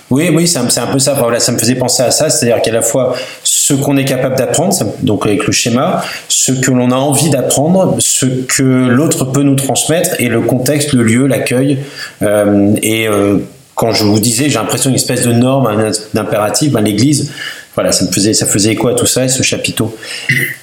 [0.09, 1.13] Oui, oui, c'est un, peu ça.
[1.13, 4.35] Voilà, ça me faisait penser à ça, c'est-à-dire qu'à la fois ce qu'on est capable
[4.35, 9.43] d'apprendre, donc avec le schéma, ce que l'on a envie d'apprendre, ce que l'autre peut
[9.43, 11.79] nous transmettre, et le contexte, le lieu, l'accueil.
[12.23, 13.37] Euh, et euh,
[13.75, 17.31] quand je vous disais, j'ai l'impression d'une espèce de norme, d'impératif, ben, l'Église,
[17.79, 19.95] voilà, ça me faisait, ça faisait écho à tout ça et ce chapiteau.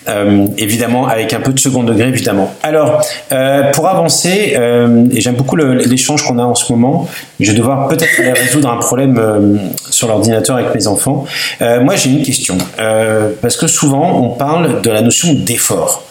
[0.06, 2.52] Euh, évidemment, avec un peu de second degré, évidemment.
[2.62, 3.00] Alors,
[3.32, 7.08] euh, pour avancer, euh, et j'aime beaucoup l'échange qu'on a en ce moment,
[7.40, 9.18] je vais devoir peut-être aller résoudre un problème
[9.88, 11.24] sur l'ordinateur avec mes enfants.
[11.60, 12.58] moi, j'ai une question,
[13.40, 16.04] parce que souvent, on parle de la notion d'effort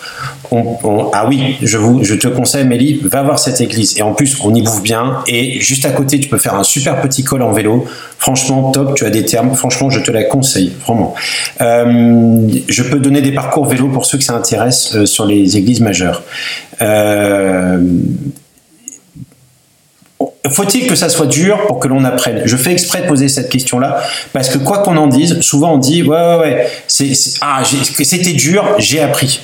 [1.14, 3.98] ah oui, je, te conseille, Mélie, va voir cette église.
[3.98, 5.24] Et en plus, on y bouffe bien.
[5.28, 7.86] Et juste à côté, tu peux faire un super petit col en vélo.
[8.18, 9.56] Franchement, top, tu as des termes.
[9.56, 11.16] Franchement, je te la conseille, vraiment.
[11.62, 15.82] Euh, je peux donner des parcours vélo pour ceux que ça euh, sur les églises
[15.82, 16.24] majeures.
[16.82, 17.80] Euh,
[20.50, 22.44] faut-il que ça soit dur pour que l'on apprenne?
[22.46, 25.78] Je fais exprès de poser cette question-là parce que quoi qu'on en dise, souvent on
[25.78, 26.68] dit ouais ouais ouais,
[27.42, 29.42] ah c'était dur, j'ai appris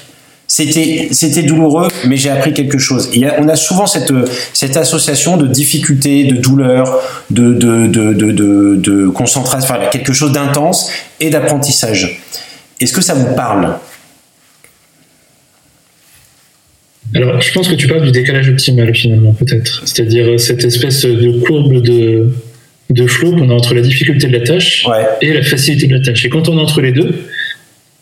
[0.52, 3.10] c'était c'était douloureux, mais j'ai appris quelque chose.
[3.38, 4.12] on a souvent cette
[4.52, 7.00] cette association de difficultés, de douleur,
[7.30, 10.92] de de de de, de, concentration, enfin quelque chose d'intense
[11.22, 12.22] et d'apprentissage.
[12.82, 13.78] Est-ce que ça vous parle?
[17.16, 19.84] Alors, je pense que tu parles du décalage optimal finalement, peut-être.
[19.86, 22.30] C'est-à-dire euh, cette espèce de courbe de,
[22.90, 24.86] de flow qu'on a entre la difficulté de la tâche
[25.22, 26.26] et la facilité de la tâche.
[26.26, 27.14] Et quand on est entre les deux,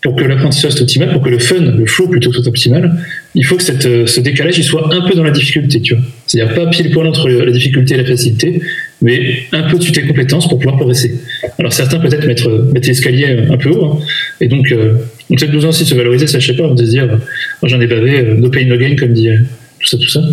[0.02, 3.04] pour que l'apprentissage soit optimal, pour que le fun, le flow plutôt soit optimal,
[3.36, 5.94] il faut que cette, euh, ce décalage il soit un peu dans la difficulté, tu
[5.94, 6.04] vois.
[6.26, 8.62] C'est-à-dire pas pile poil entre la difficulté et la facilité,
[9.02, 11.20] mais un peu dessus tes compétences pour pouvoir progresser.
[11.58, 14.00] Alors certains peut-être mettre, mettre l'escalier un peu haut, hein,
[14.40, 14.94] et donc euh,
[15.30, 17.04] on a peut-être besoin aussi de se valoriser, ça je sais pas, de se dire,
[17.04, 19.30] euh, j'en ai bavé, no pain no gain comme dit
[19.80, 20.22] tout ça, tout ça.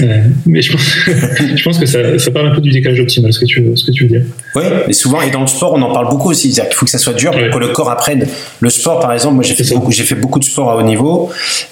[0.00, 0.80] Euh, mais je pense,
[1.56, 3.84] je pense que ça, ça, parle un peu du décalage optimal, ce que tu, ce
[3.84, 4.22] que tu veux dire.
[4.54, 6.52] Oui, mais souvent, et dans le sport, on en parle beaucoup aussi.
[6.52, 8.24] C'est-à-dire qu'il faut que ça soit dur pour que le corps apprenne.
[8.60, 10.82] Le sport, par exemple, moi j'ai fait, beaucoup, j'ai fait beaucoup de sport à haut
[10.82, 11.30] niveau.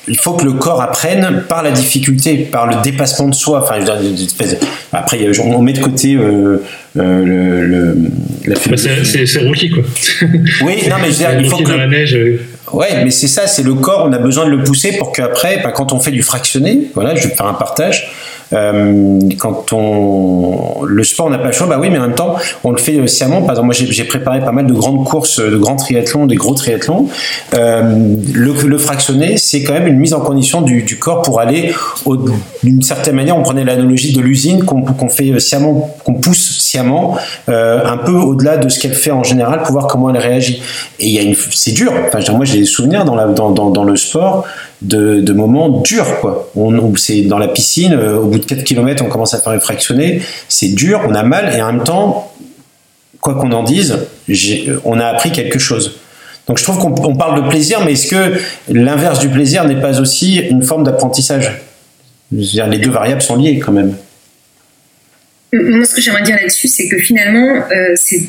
[0.08, 3.62] Il faut que le corps apprenne par la difficulté, par le dépassement de soi.
[3.62, 3.76] Enfin,
[4.92, 6.14] après, on met de côté.
[6.14, 6.62] Euh,
[6.96, 7.96] euh, le, le,
[8.46, 9.82] la bah, c'est rookie quoi.
[10.62, 12.18] Oui, non mais je veux dire, il faut que la neige.
[12.72, 15.60] Ouais, mais c'est ça, c'est le corps, on a besoin de le pousser pour qu'après,
[15.62, 18.12] bah, quand on fait du fractionné, voilà, je vais faire un partage,
[18.52, 22.14] euh, quand on le sport, on n'a pas le choix, bah oui, mais en même
[22.14, 23.42] temps, on le fait sciemment.
[23.42, 26.54] Par exemple, moi, j'ai préparé pas mal de grandes courses, de grands triathlons, des gros
[26.54, 27.08] triathlons.
[27.54, 31.74] Euh, le, fractionné, c'est quand même une mise en condition du, corps pour aller
[32.62, 33.36] d'une certaine manière.
[33.36, 37.16] On prenait l'analogie de l'usine qu'on fait sciemment, qu'on pousse sciemment,
[37.48, 40.62] euh, un peu au-delà de ce qu'elle fait en général, pour voir comment elle réagit.
[40.98, 41.92] Et il y a c'est dur.
[42.32, 44.46] Moi, j'ai des souvenirs dans le sport
[44.82, 46.20] de, moments durs.
[46.20, 46.50] Quoi.
[46.56, 49.60] On, c'est dans la piscine, euh, au bout de 4 km, on commence à faire
[49.62, 50.22] fractionner.
[50.48, 52.32] C'est dur, on a mal, et en même temps,
[53.20, 53.98] quoi qu'on en dise,
[54.84, 56.00] on a appris quelque chose.
[56.46, 60.00] Donc je trouve qu'on parle de plaisir, mais est-ce que l'inverse du plaisir n'est pas
[60.00, 61.60] aussi une forme d'apprentissage?
[62.30, 63.96] Les deux variables sont liées quand même.
[65.52, 68.28] Moi, ce que j'aimerais dire là-dessus, c'est que finalement, euh, c'est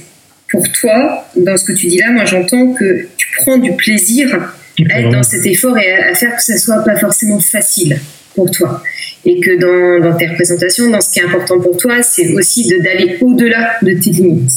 [0.50, 4.54] pour toi, dans ce que tu dis là, moi j'entends que tu prends du plaisir
[4.86, 8.00] être dans cet effort et à, faire que ça soit pas forcément facile
[8.36, 8.84] pour toi.
[9.26, 13.18] Et que dans, tes représentations, dans ce qui est important pour toi, c'est aussi d'aller
[13.22, 14.52] au-delà de tes limites.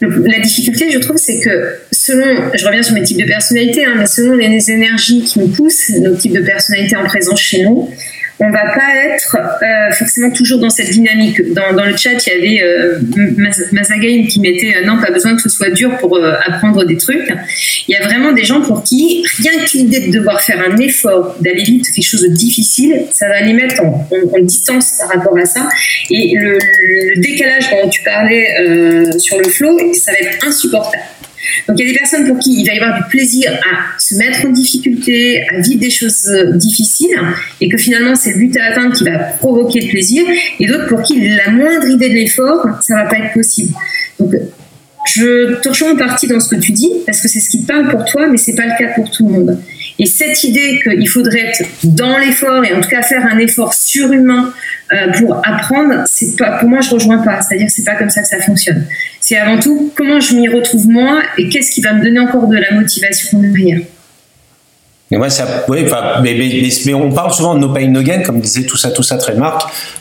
[0.00, 1.74] la difficulté, je trouve, c'est que
[2.08, 5.48] selon, je reviens sur mes types de personnalités, hein, mais selon les énergies qui nous
[5.48, 7.90] poussent, nos types de personnalités en présence chez nous,
[8.40, 11.52] on va pas être euh, forcément toujours dans cette dynamique.
[11.54, 13.00] Dans, le chat, il y avait euh,
[14.28, 17.28] qui mettait euh, non, pas besoin que ce soit dur pour euh, apprendre des trucs.
[17.88, 20.76] Il y a vraiment des gens pour qui rien que l'idée de devoir faire un
[20.76, 24.08] effort, d'aller vite, quelque chose de difficile, ça va les mettre en,
[24.40, 25.68] distance par rapport à ça.
[26.10, 26.58] Et le
[27.20, 28.46] décalage dont tu parlais
[29.18, 31.02] sur le flow, ça va être insupportable.
[31.66, 33.98] Donc il y a des personnes pour qui il va y avoir du plaisir à
[33.98, 37.16] se mettre en difficulté, à vivre des choses euh, difficiles,
[37.60, 40.24] et que finalement c'est le but à atteindre qui va provoquer le plaisir,
[40.58, 43.74] et d'autres pour qui la moindre idée de l'effort, ça va pas être possible.
[44.18, 44.34] Donc
[45.06, 47.62] je te rejoins en partie dans ce que tu dis, parce que c'est ce qui
[47.62, 49.58] parle pour toi, mais c'est pas le cas pour tout le monde.
[49.98, 53.74] Et cette idée qu'il faudrait être dans l'effort et en tout cas faire un effort
[53.74, 54.52] surhumain
[54.92, 57.42] euh, pour apprendre, c'est pas, pour moi, je rejoins pas.
[57.42, 58.86] C'est-à-dire c'est pas comme ça que ça fonctionne.
[59.20, 62.46] C'est avant tout comment je m'y retrouve moi et qu'est-ce qui va me donner encore
[62.46, 63.80] de la motivation derrière.
[65.10, 65.86] Mais moi, ça, oui,
[66.22, 66.34] mais,
[66.84, 69.18] mais, on parle souvent de no pain no gain, comme disait tout ça, tout ça.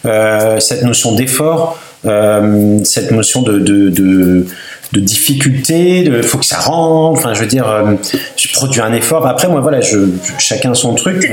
[0.06, 4.46] Euh, cette notion d'effort, euh, cette notion de
[4.94, 7.96] de difficulté, il faut que ça rentre, enfin je veux dire, euh,
[8.38, 9.28] je produis un effort.
[9.28, 9.98] Après moi voilà, je,
[10.40, 11.30] chacun son truc.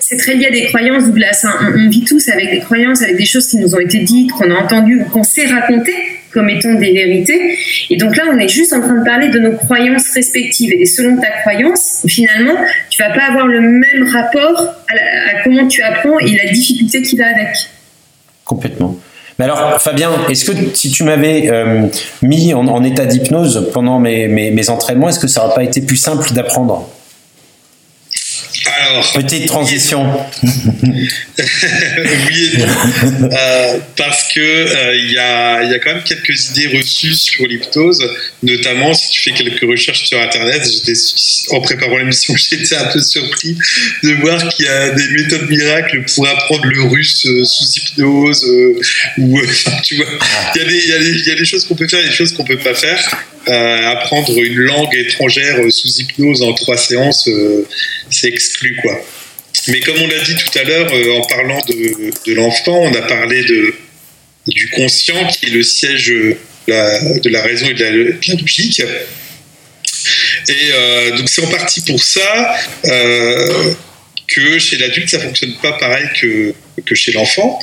[0.00, 1.44] C'est très, lié à des croyances, Douglas.
[1.44, 1.72] Hein.
[1.76, 4.50] On, vit tous avec des croyances, avec des choses qui nous ont été dites, qu'on
[4.50, 5.94] a entendues ou qu'on s'est racontées
[6.32, 7.56] comme étant des vérités.
[7.90, 10.72] Et donc là, on est juste en train de parler de nos croyances respectives.
[10.72, 12.56] Et selon ta croyance, finalement,
[12.88, 17.02] tu vas pas avoir le même rapport à, à comment tu apprends et la difficulté
[17.02, 17.56] qui va avec.
[18.44, 18.98] Complètement.
[19.40, 21.86] Mais alors, Fabien, est-ce que si tu m'avais euh,
[22.20, 25.96] mis en, état d'hypnose pendant mes, mes, entraînements, est-ce que ça n'aurait pas été plus
[25.96, 26.86] simple d'apprendre?
[28.80, 30.06] Alors, Petite transition.
[31.38, 32.66] oui et non.
[33.30, 37.46] Euh, parce que euh, il y, a, y a quand même quelques idées reçues sur
[37.46, 38.02] l'hypnose,
[38.42, 40.62] notamment si tu fais quelques recherches sur Internet.
[41.50, 43.56] En préparant l'émission, j'étais un peu surpris
[44.02, 48.44] de voir qu'il y a des méthodes miracles pour apprendre le russe euh, sous hypnose.
[48.44, 48.80] euh,
[49.18, 49.40] ou
[49.84, 50.06] tu vois,
[50.56, 52.58] y, y il y a des choses qu'on peut faire, et des choses qu'on peut
[52.58, 52.98] pas faire.
[53.46, 57.66] Apprendre une langue étrangère euh, sous hypnose en trois séances, euh,
[58.10, 59.00] c'est exclu quoi.
[59.68, 63.02] Mais comme on l'a dit tout à l'heure, euh, en parlant de, l'enfant, on a
[63.02, 63.74] parlé de,
[64.46, 66.36] du conscient qui est le siège de
[66.68, 68.82] la, raison et de la, de logique.
[70.48, 72.56] Et donc c'est en partie pour ça
[74.30, 77.58] que chez l'adulte, ça fonctionne pas pareil que, chez l'enfant,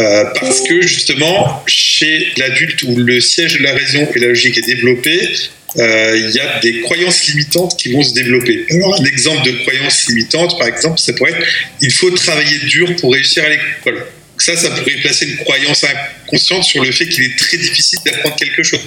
[0.00, 4.58] euh, parce que justement, chez l'adulte où le siège de la raison et la logique
[4.58, 5.30] est développé,
[5.78, 8.66] euh, il y a des croyances limitantes qui vont se développer.
[8.70, 11.46] Alors un exemple de croyance limitante, par exemple, ça pourrait être
[11.80, 14.06] il faut travailler dur pour réussir à l'école.
[14.38, 18.36] Ça, ça pourrait placer une croyance inconsciente sur le fait qu'il est très difficile d'apprendre
[18.36, 18.80] quelque chose.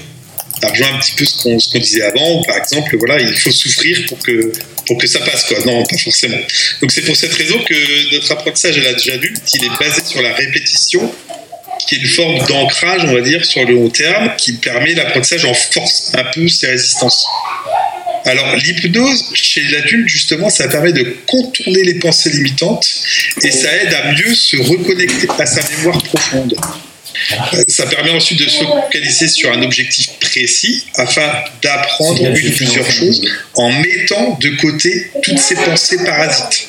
[0.62, 3.52] Ça rejoint un petit peu ce qu'on qu'on disait avant, par exemple, voilà, il faut
[3.52, 4.52] souffrir pour que,
[4.88, 5.46] pour que ça passe.
[5.46, 5.58] Quoi.
[5.66, 6.38] Non, pas forcément.
[6.82, 10.22] Donc c'est pour cette raison que notre apprentissage à l'âge adulte, il est basé sur
[10.22, 11.14] la répétition,
[11.88, 15.46] qui est une forme d'ancrage, on va dire, sur le long terme, qui permet l'apprentissage
[15.46, 17.26] en force un peu ses résistances.
[18.26, 22.88] Alors l'hypnose, chez l'adulte, justement, ça permet de contourner les pensées limitantes
[23.42, 26.56] et ça aide à mieux se reconnecter à sa mémoire profonde.
[27.54, 32.52] Euh, Ça permet ensuite de se focaliser sur un objectif précis afin d'apprendre une ou
[32.52, 33.22] plusieurs choses
[33.56, 36.68] en mettant de côté toutes ces pensées parasites.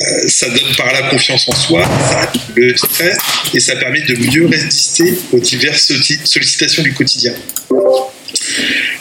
[0.00, 3.16] Euh, ça donne par là confiance en soi, ça le stress
[3.54, 7.34] et ça permet de mieux résister aux diverses solli- sollicitations du quotidien.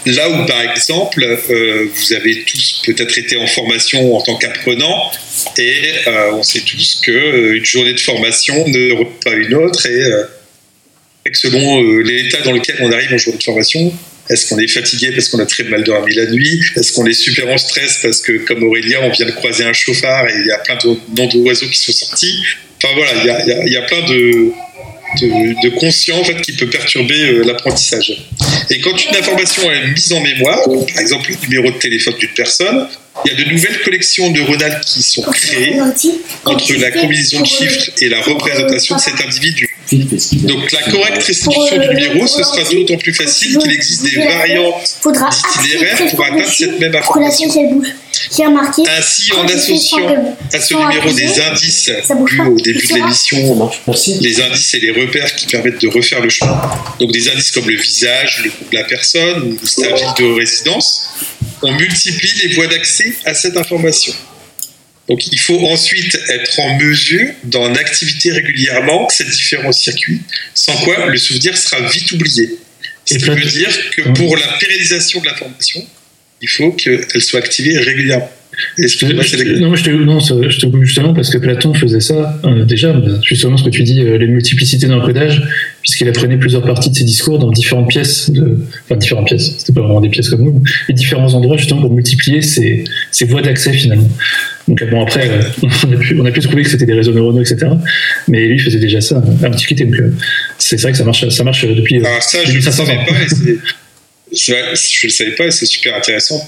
[0.06, 5.12] Là où, par exemple, euh, vous avez tous peut-être été en formation en tant qu'apprenant,
[5.58, 10.04] et euh, on sait tous qu'une journée de formation ne reprend pas une autre, et,
[11.34, 13.94] selon euh, l'état dans lequel on arrive en journée de formation,
[14.30, 16.62] est-ce qu'on est fatigué parce qu'on a très mal dormi la nuit?
[16.76, 19.74] Est-ce qu'on est super en stress parce que, comme Aurélien, on vient de croiser un
[19.74, 22.40] chauffard et il y a plein de noms d'oiseaux qui sont sortis?
[22.84, 23.12] Enfin voilà,
[23.66, 24.52] il y a, plein de,
[25.22, 28.26] de, de en fait, qui peut perturber euh, l'apprentissage.
[28.70, 32.34] Et quand une information est mise en mémoire, par exemple le numéro de téléphone d'une
[32.34, 32.88] personne,
[33.26, 35.80] il y a de nouvelles collections neuronales qui sont créées
[36.46, 39.70] entre la combinaison de chiffres et la représentation de cet individu.
[39.92, 44.76] Donc la correcte restitution du numéro, ce sera d'autant plus facile qu'il existe des variantes
[45.02, 47.50] Faudra d'itinéraire pour atteindre cette même information.
[48.98, 50.08] Ainsi, en associant
[50.54, 51.92] à ce numéro des indices
[52.30, 53.70] vus au début de l'émission,
[54.22, 56.62] les indices et les repères qui permettent de refaire le chemin.
[57.00, 61.10] Donc des indices comme le visage, le de la personne ou sa ville de résidence,
[61.62, 64.14] on multiplie les voies d'accès à cette information.
[65.08, 70.22] Donc il faut ensuite être en mesure d'en activiter régulièrement ces différents circuits,
[70.54, 72.58] sans quoi le souvenir sera vite oublié.
[73.06, 75.86] Ce Et qui veut dire que pour la pérennisation de l'information,
[76.42, 78.32] il faut qu'elle soit activée régulièrement.
[78.78, 81.38] Je Excusez-moi, c'est je non, moi, je te, non, je te coupe justement parce que
[81.38, 85.44] Platon faisait ça euh, déjà, bah, justement ce que tu dis, euh, les multiplicités d'encodage,
[85.82, 89.74] puisqu'il apprenait plusieurs parties de ses discours dans différentes pièces, de, enfin différentes pièces, c'était
[89.74, 92.86] pas vraiment des pièces comme nous, mais différents endroits justement pour multiplier ces
[93.26, 94.10] voies d'accès finalement.
[94.68, 95.42] Donc euh, bon après, euh,
[95.84, 97.72] on a pu, on a pu trouver que c'était des réseaux neuronaux, etc.
[98.28, 99.96] Mais lui faisait déjà ça à Antiquité, donc
[100.58, 101.98] c'est vrai que ça marche, ça marche depuis.
[101.98, 103.26] Alors ça, je ne le 1500 savais pas et
[104.52, 106.42] vrai, je le savais pas et c'est super intéressant.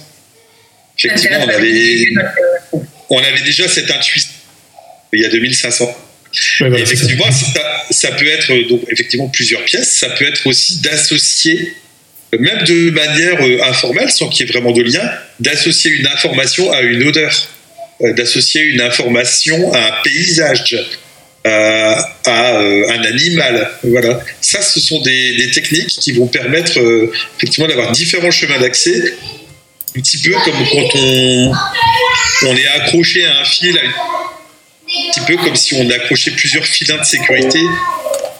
[0.98, 2.06] Effectivement, on avait,
[3.10, 4.30] on avait déjà cette intuition
[5.14, 5.86] il y a 2500.
[6.62, 6.80] Ouais, ça.
[6.80, 9.98] effectivement, ça, ça peut être euh, donc effectivement plusieurs pièces.
[9.98, 11.74] Ça peut être aussi d'associer,
[12.34, 15.08] euh, même de manière euh, informelle, sans qu'il y ait vraiment de lien,
[15.40, 17.32] d'associer une information à une odeur,
[18.02, 20.76] d'associer une information à un paysage,
[21.46, 23.70] à un animal.
[23.84, 24.20] Voilà.
[24.42, 26.80] Ça, ce sont des, des techniques qui vont permettre
[27.38, 29.14] effectivement d'avoir différents chemins d'accès.
[29.96, 31.54] Un petit peu comme quand on,
[32.48, 36.98] on est accroché à un fil, un petit peu comme si on accrochait plusieurs filins
[36.98, 37.62] de sécurité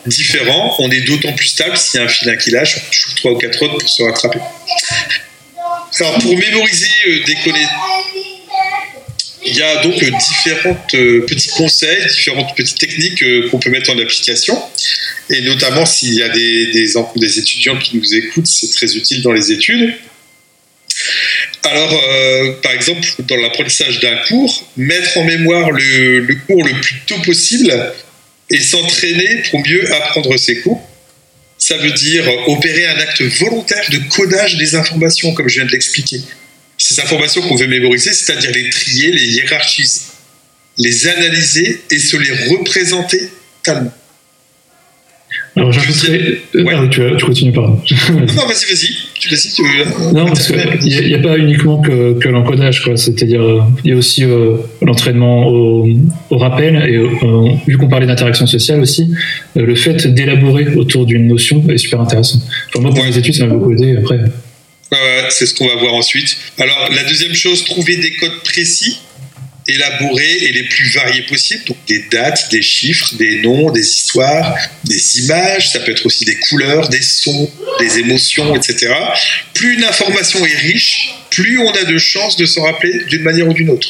[0.08, 0.76] différents.
[0.80, 3.32] On est d'autant plus stable s'il y a un filin qui lâche, on touche trois
[3.34, 4.40] ou quatre autres pour se rattraper.
[6.00, 7.38] Alors pour mémoriser euh, des
[9.46, 13.70] il y a donc euh, différentes euh, petits conseils, différentes petites techniques euh, qu'on peut
[13.70, 14.60] mettre en application.
[15.30, 19.32] Et notamment s'il y a des, des étudiants qui nous écoutent, c'est très utile dans
[19.34, 19.94] les études.
[21.64, 27.00] Alors, euh, par exemple, dans l'apprentissage d'un cours, mettre en mémoire le, cours le plus
[27.08, 27.94] tôt possible
[28.50, 30.82] et s'entraîner pour mieux apprendre ses cours.
[31.58, 35.72] Ça veut dire opérer un acte volontaire de codage des informations, comme je viens de
[35.72, 36.20] l'expliquer.
[36.78, 40.02] ces informations qu'on veut mémoriser, c'est-à-dire les trier, les hiérarchiser,
[40.78, 43.30] les analyser et se les représenter
[43.64, 43.94] calmement.
[45.56, 46.40] Alors j'ajouterais.
[46.56, 46.74] Euh, ouais.
[46.76, 47.80] Ah, tu, tu, continues, pardon.
[48.10, 48.90] non, vas-y, vas-y.
[49.20, 50.14] Tu, vas tu veux...
[50.14, 52.98] Non, parce qu'il n'y a, a, pas uniquement que, que l'encodage, quoi.
[52.98, 55.88] C'est-à-dire, euh, il y a aussi euh, l'entraînement au,
[56.32, 59.14] au, rappel, et euh, vu qu'on parlait d'interaction sociale aussi,
[59.56, 62.40] euh, le fait d'élaborer autour d'une notion est super intéressant.
[62.70, 63.12] Enfin, moi, pour ouais.
[63.12, 64.20] mes études, ça m'a beaucoup aidé après.
[65.30, 66.38] C'est ce qu'on va voir ensuite.
[66.60, 69.00] Alors, la deuxième chose, trouver des codes précis
[69.68, 74.58] élaborés et les plus variés possibles, donc des dates, des chiffres, des noms, des histoires,
[74.86, 78.94] des images, ça peut être aussi des couleurs, des sons, des émotions, etc.
[79.54, 83.48] Plus une information est riche, plus on a de chances de s'en rappeler d'une manière
[83.48, 83.90] ou d'une autre.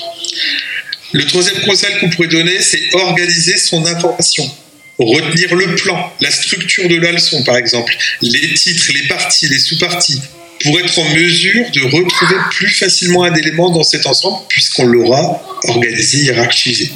[1.12, 4.50] Le troisième conseil qu'on pourrait donner, c'est organiser son information.
[4.98, 9.60] Retenir le plan, la structure de la leçon par exemple, les titres, les parties, les
[9.60, 10.22] sous-parties,
[10.64, 15.42] pour être en mesure de retrouver plus facilement un élément dans cet ensemble puisqu'on l'aura
[15.68, 16.92] organisé, hiérarchisé.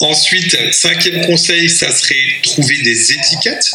[0.00, 3.72] Ensuite, cinquième conseil, ça serait trouver des étiquettes,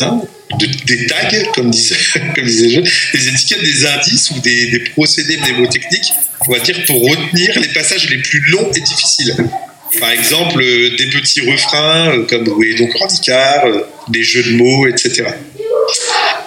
[0.00, 0.20] hein,
[0.58, 1.96] de, des tags, comme disait,
[2.34, 2.80] comme disait je,
[3.16, 6.12] des étiquettes, des indices ou des, procédés mnémotechniques,
[6.46, 9.34] on va dire, pour retenir les passages les plus longs et difficiles.
[10.00, 14.52] Par exemple, euh, des petits refrains euh, comme Oui, donc handicap, euh, des jeux de
[14.52, 15.24] mots, etc.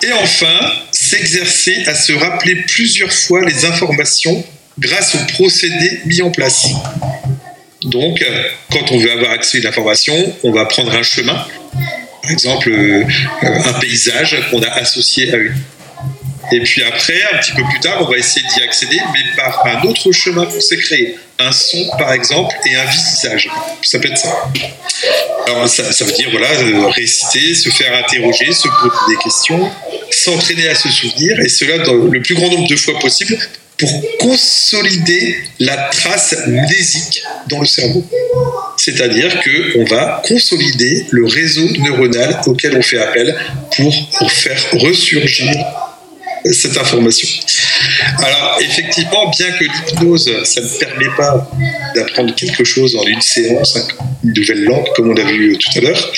[0.02, 0.72] Et enfin,
[1.10, 4.44] s'exercer à se rappeler plusieurs fois les informations
[4.80, 6.68] grâce aux procédés mis en place.
[7.84, 8.24] Donc,
[8.72, 11.46] quand on veut avoir accès à une information, on va prendre un chemin,
[12.22, 12.72] par exemple
[13.42, 15.56] un paysage qu'on a associé à une.
[16.52, 19.66] Et puis après, un petit peu plus tard, on va essayer d'y accéder, mais par
[19.66, 21.16] un autre chemin qu'on s'est créé.
[21.40, 23.50] Un son, par exemple, et un visage.
[23.82, 24.32] Ça peut être ça.
[25.68, 26.48] Ça, veut dire, voilà,
[26.90, 29.70] réciter, se faire interroger, se poser des questions,
[30.12, 33.38] s'entraîner à se souvenir, et cela le plus grand nombre de fois possible
[33.78, 38.06] pour consolider la trace mnésique dans le cerveau.
[38.78, 43.36] C'est-à-dire qu'on va consolider le réseau neuronal auquel on fait appel
[43.76, 45.54] pour faire ressurgir
[46.52, 47.28] cette information.
[48.20, 51.50] Alors, effectivement, bien que l'hypnose, ça ne permet pas
[51.96, 53.78] d'apprendre quelque chose en une séance,
[54.24, 56.12] une nouvelle langue, comme on l'a vu tout à l'heure,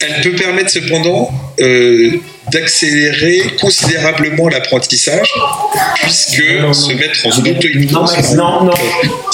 [0.00, 1.30] elle peut permettre cependant
[1.60, 2.10] euh,
[2.52, 5.32] d'accélérer considérablement l'apprentissage,
[5.96, 8.16] puisque se mettre en auto-hypnose,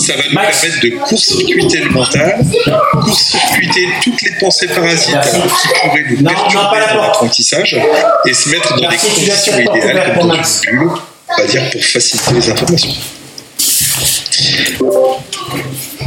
[0.01, 2.45] ça va nous permettre de court-circuiter le mental,
[2.93, 7.81] court-circuiter toutes les pensées parasitaires qui pourraient nous perturber l'apprentissage,
[8.27, 10.91] et se mettre dans des conditions idéales, comme dans une bulle,
[11.29, 12.95] on va dire pour faciliter les informations.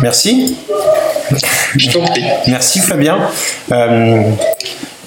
[0.02, 0.56] Merci.
[1.78, 2.24] Je t'en prie.
[2.48, 3.30] Merci Fabien.
[3.72, 4.22] Euh,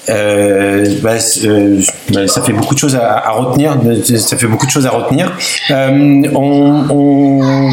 [0.09, 1.81] euh, bah, euh,
[2.13, 3.77] bah, ça fait beaucoup de choses à, retenir.
[4.17, 5.37] Ça fait beaucoup de choses à retenir.
[5.71, 7.69] Euh, on,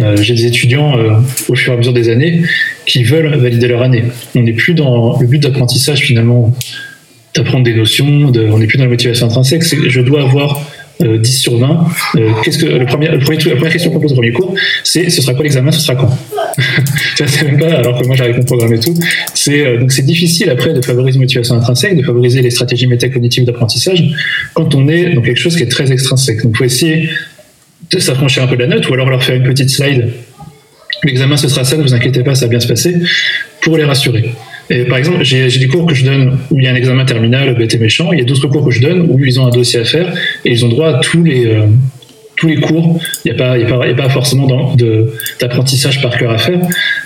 [0.00, 1.12] Euh, j'ai des étudiants euh,
[1.48, 2.42] au fur et à mesure des années
[2.86, 4.04] qui veulent valider leur année.
[4.34, 6.54] On n'est plus dans le but d'apprentissage finalement,
[7.34, 9.62] d'apprendre des notions, on n'est plus dans la motivation intrinsèque.
[9.64, 10.62] Je dois avoir
[11.02, 11.86] euh, 10 sur 20.
[12.16, 15.22] Euh, qu'est-ce que le premier, la première question qu'on pose au premier cours, c'est ce
[15.22, 16.16] sera quoi l'examen, ce sera quand?
[17.26, 18.94] Sais même pas, alors que moi j'arrive à programmer tout.
[19.34, 22.86] C'est euh, donc c'est difficile après de favoriser une motivation intrinsèque, de favoriser les stratégies
[22.86, 24.04] métacognitives d'apprentissage
[24.54, 26.42] quand on est dans quelque chose qui est très extrinsèque.
[26.42, 27.10] Donc il faut essayer
[27.90, 30.10] de s'affranchir un peu de la note, ou alors leur faire une petite slide
[31.04, 32.96] l'examen ce sera ça, ne vous inquiétez pas, ça va bien se passer,
[33.60, 34.30] pour les rassurer.
[34.88, 37.54] Par exemple, j'ai des cours que je donne où il y a un examen terminal,
[37.54, 39.50] bête et méchant, il y a d'autres cours que je donne où ils ont un
[39.50, 40.12] dossier à faire
[40.44, 41.66] et ils ont droit à tous les, euh,
[42.36, 42.98] tous les cours.
[43.24, 44.48] Il n'y a, y a, pas forcément
[45.40, 46.60] d'apprentissage par cœur à faire.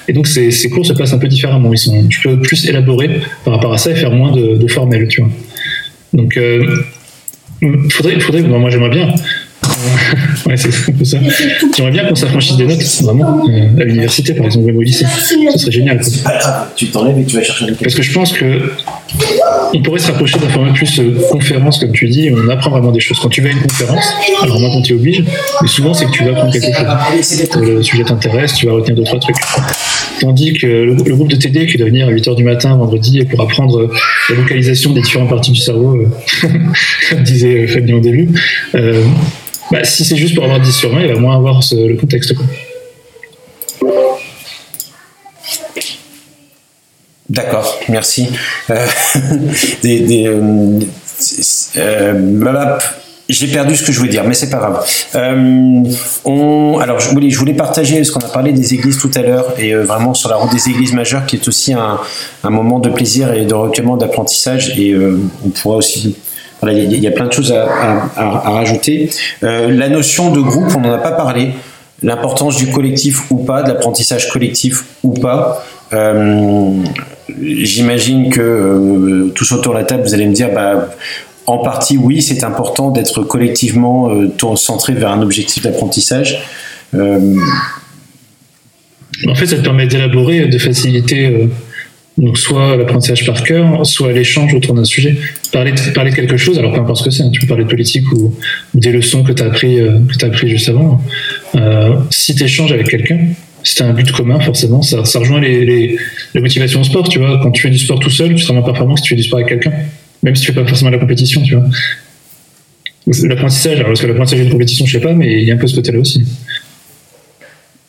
[0.06, 1.72] Et donc ces, cours se passent un peu différemment.
[1.72, 4.66] Ils sont, tu peux plus élaborer par rapport à ça et faire moins de, de
[4.68, 5.22] formel, tu.
[6.12, 6.64] Donc, euh,
[7.90, 9.12] faudrait, faudrait, moi j'aimerais bien
[10.46, 11.18] ouais, c'est ça.
[11.76, 15.04] J'aimerais bien qu'on s'affranchisse des notes, vraiment, euh, à l'université, par exemple, ou au lycée.
[15.04, 16.02] Ce serait génial.
[16.02, 18.72] C'est pas grave, tu t'enlèves et tu vas chercher un Parce que je pense que
[19.74, 22.92] on pourrait se rapprocher d'un format plus euh, conférence, comme tu dis, on apprend vraiment
[22.92, 23.18] des choses.
[23.20, 24.12] Quand tu vas à une conférence,
[24.42, 25.24] alors moi, quand tu oblige,
[25.62, 27.60] mais souvent, c'est que tu vas apprendre quelque chose.
[27.60, 29.36] Le sujet t'intéresse, tu vas retenir deux, trois trucs.
[30.20, 33.40] Tandis que le, groupe de TD qui doit venir à 8h du matin, vendredi, pour
[33.40, 33.88] apprendre
[34.28, 36.48] la localisation des différentes parties du cerveau, euh,
[37.10, 38.28] comme disait Fabien au début,
[38.74, 39.04] euh,
[39.70, 42.34] bah, si c'est juste pour avoir 10 sur 20, il va moins avoir le contexte.
[47.28, 48.26] D'accord, merci.
[48.70, 48.86] Euh,
[49.84, 50.80] euh,
[51.76, 52.78] euh,
[53.28, 54.86] j'ai perdu ce que je voulais dire, mais c'est pas grave.
[55.14, 60.14] alors, je voulais, partager ce qu'on a parlé des églises tout à l'heure et vraiment
[60.14, 62.00] sur la route des églises majeures, qui est aussi un,
[62.42, 64.78] un moment de plaisir et de recueillement d'apprentissage.
[64.78, 66.16] Et on pourrait aussi
[66.66, 67.64] il y, a plein de choses à,
[68.16, 69.10] rajouter.
[69.42, 71.50] Euh, la notion de groupe, on n'en a pas parlé.
[72.02, 75.64] L'importance du collectif ou pas, de l'apprentissage collectif ou pas.
[75.92, 76.72] Euh,
[77.42, 80.88] j'imagine que euh, tous autour de la table, vous allez me dire, bah,
[81.46, 84.10] en partie, oui, c'est important d'être collectivement
[84.56, 86.42] centré vers un objectif d'apprentissage.
[86.94, 87.38] En
[89.34, 91.48] fait, ça te permet d'élaborer, de faciliter
[92.18, 95.16] donc soit l'apprentissage par cœur, soit l'échange autour d'un sujet.
[95.52, 97.68] Parler de, quelque chose, alors peu importe ce que c'est, hein, tu peux parler de
[97.68, 98.34] politique ou,
[98.74, 101.00] des leçons que tu as appris, euh, appris juste avant.
[101.54, 103.18] Euh, si tu échanges avec quelqu'un,
[103.80, 107.08] as un but commun, forcément, ça, rejoint les, les, motivations au sport.
[107.08, 109.10] Tu vois, quand tu fais du sport tout seul, tu seras moins performant si tu
[109.10, 109.72] fais du sport avec quelqu'un,
[110.22, 111.42] même si tu fais pas forcément la compétition.
[111.42, 111.64] Tu vois.
[113.24, 115.58] L'apprentissage, alors parce que l'apprentissage de compétition, je sais pas, mais il y a un
[115.58, 116.24] peu ce côté-là aussi.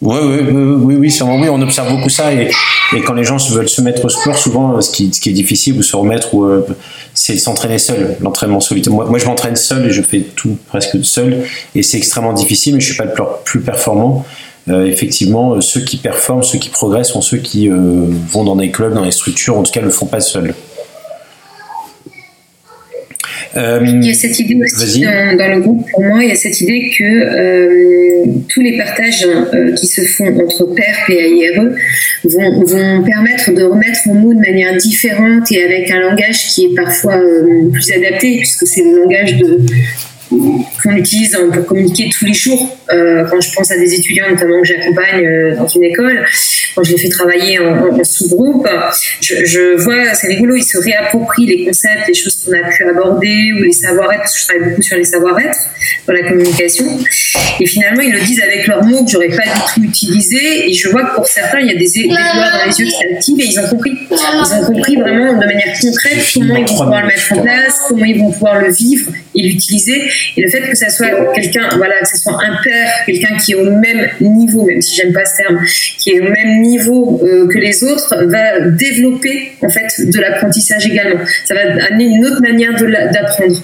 [0.01, 1.49] Oui, oui, oui, oui, sûrement oui.
[1.49, 2.49] On observe beaucoup ça et,
[3.05, 5.77] quand les gens veulent se mettre au sport, souvent, ce qui, ce qui est difficile
[5.77, 6.65] ou se remettre, ou euh,
[7.13, 8.93] c'est s'entraîner seul, l'entraînement solitaire.
[8.93, 11.43] Moi, je m'entraîne seul et je fais tout presque seul
[11.75, 14.25] et c'est extrêmement difficile, mais je suis pas le plus performant.
[14.69, 18.71] Euh, effectivement, ceux qui performent, ceux qui progressent sont ceux qui euh, vont dans des
[18.71, 20.53] clubs, dans les structures, en tout cas, ne le font pas seuls.
[23.55, 26.31] Euh, il y a cette idée aussi dans, dans, le groupe, pour moi, il y
[26.31, 31.45] a cette idée que euh, tous les partages euh, qui se font entre PERP et
[31.45, 31.69] AIRE
[32.23, 36.65] vont, vont, permettre de remettre en mots de manière différente et avec un langage qui
[36.65, 37.19] est parfois
[37.71, 39.59] plus adapté, puisque c'est le langage de,
[40.29, 42.77] qu'on utilise pour communiquer tous les jours.
[42.91, 46.25] Euh, quand je pense à des étudiants, notamment que j'accompagne euh, dans une école,
[46.75, 48.67] quand je les fais travailler en, sous-groupe,
[49.21, 52.83] je, je, vois, c'est rigolo, ils se réapproprient les concepts, les choses qu'on a pu
[52.85, 55.57] aborder ou les savoir-être, parce que je travaille beaucoup sur les savoir-être
[56.07, 56.85] dans la communication.
[57.59, 60.69] Et finalement, ils le disent avec leurs mots que j'aurais pas du tout utilisé.
[60.69, 62.91] Et je vois que pour certains, il y a des, des dans les yeux qui
[62.91, 63.91] s'activent et ils ont compris.
[64.11, 67.81] Ils ont compris vraiment de manière concrète comment ils vont pouvoir le mettre en place,
[67.87, 70.03] comment ils vont pouvoir le vivre et l'utiliser.
[70.37, 73.53] Et le fait que ça soit quelqu'un, voilà, que ce soit un père, quelqu'un qui
[73.53, 75.59] est au même niveau, même si j'aime pas ce terme,
[75.97, 80.85] qui est au même niveau euh, que les autres, va développer en fait de l'apprentissage
[80.85, 81.19] également.
[81.45, 83.61] Ça va amener une autre manière d'apprendre.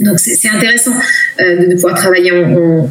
[0.00, 0.94] Donc c'est intéressant
[1.40, 2.32] euh, de, pouvoir travailler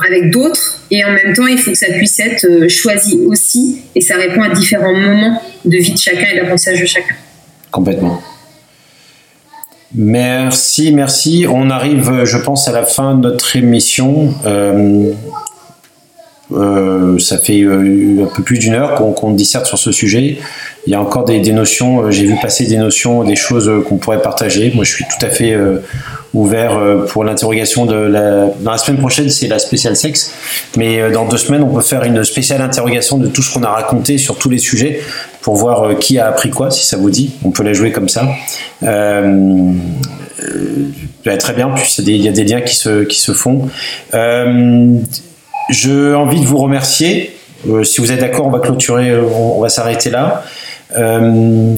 [0.07, 3.81] avec d'autres et en même temps il faut que ça puisse être euh, choisi aussi
[3.95, 7.15] et ça répond à différents moments de vie de chacun et d'apprentissage de chacun.
[7.69, 8.21] Complètement.
[9.93, 11.45] Merci, merci.
[11.49, 14.33] On arrive, je pense, à la fin de notre émission.
[14.45, 15.11] Euh,
[16.53, 20.37] euh, ça fait euh, un peu plus d'une heure qu'on disserte sur ce sujet.
[20.87, 24.21] Il y a encore des, notions, j'ai vu passer des notions, des choses qu'on pourrait
[24.21, 24.71] partager.
[24.73, 25.55] Moi, je suis tout à fait
[26.33, 28.47] ouvert pour l'interrogation de la.
[28.61, 30.33] Dans la semaine prochaine, c'est la spéciale sexe,
[30.77, 33.69] mais dans deux semaines, on peut faire une spéciale interrogation de tout ce qu'on a
[33.69, 35.01] raconté sur tous les sujets
[35.41, 37.31] pour voir euh, qui a appris quoi, si ça vous dit.
[37.43, 38.27] On peut la jouer comme ça.
[38.83, 39.73] Euh,
[40.43, 43.69] euh très bien, il y a des liens qui se, qui se font.
[45.71, 47.35] Euh, J'ai envie de vous remercier.
[47.69, 50.43] Euh, si vous êtes d'accord, on va clôturer, on, va s'arrêter là.
[50.97, 51.75] Euh,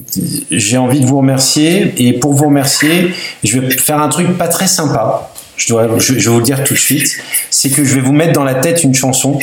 [0.51, 3.11] J'ai envie de vous remercier et pour vous remercier,
[3.43, 5.29] je vais faire un truc pas très sympa.
[5.55, 7.17] Je, dois, je vais vous le dire tout de suite.
[7.49, 9.37] C'est que je vais vous mettre dans la tête une chanson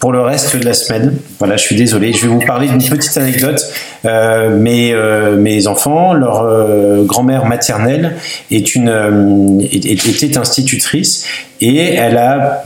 [0.00, 1.14] pour le reste de la semaine.
[1.38, 2.14] Voilà, je suis désolé.
[2.14, 3.62] Je vais vous parler d'une petite anecdote.
[4.06, 8.16] Euh, mes, euh, mes enfants, leur euh, grand-mère maternelle
[8.50, 11.26] était institutrice
[11.60, 12.62] et elle a,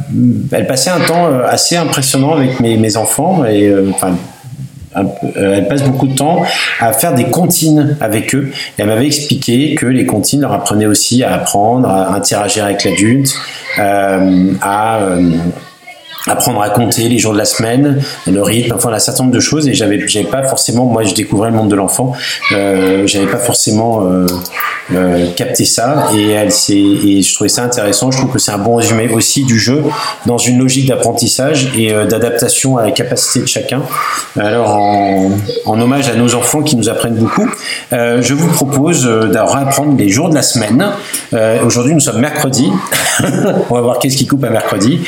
[0.53, 3.75] elle passait un temps assez impressionnant avec mes, mes enfants et
[5.35, 6.45] elle passe beaucoup de temps
[6.79, 8.53] à faire des comptines avec eux.
[8.79, 12.85] Et elle m'avait expliqué que les comptines leur apprenaient aussi à apprendre, à interagir avec
[12.85, 13.35] l'adulte,
[13.77, 15.01] à
[16.27, 19.41] apprendre à compter les jours de la semaine, le rythme, enfin un certain nombre de
[19.41, 19.69] choses.
[19.69, 22.13] Et j'avais, j'avais pas forcément, moi, je découvrais le monde de l'enfant,
[22.53, 24.27] euh, j'avais pas forcément euh,
[24.95, 26.09] euh, capté ça.
[26.15, 28.11] Et je trouvais ça intéressant.
[28.11, 29.83] Je trouve que c'est un bon résumé aussi du jeu
[30.27, 33.83] dans une logique d'apprentissage et euh, d'adaptation à la capacité de chacun.
[34.39, 35.31] Alors, en,
[35.67, 37.49] en, hommage à nos enfants qui nous apprennent beaucoup,
[37.93, 40.87] je vous propose de réapprendre les jours de la semaine.
[41.65, 42.71] Aujourd'hui, nous sommes mercredi.
[43.71, 45.01] On va voir qu'est-ce qui coupe à mercredi.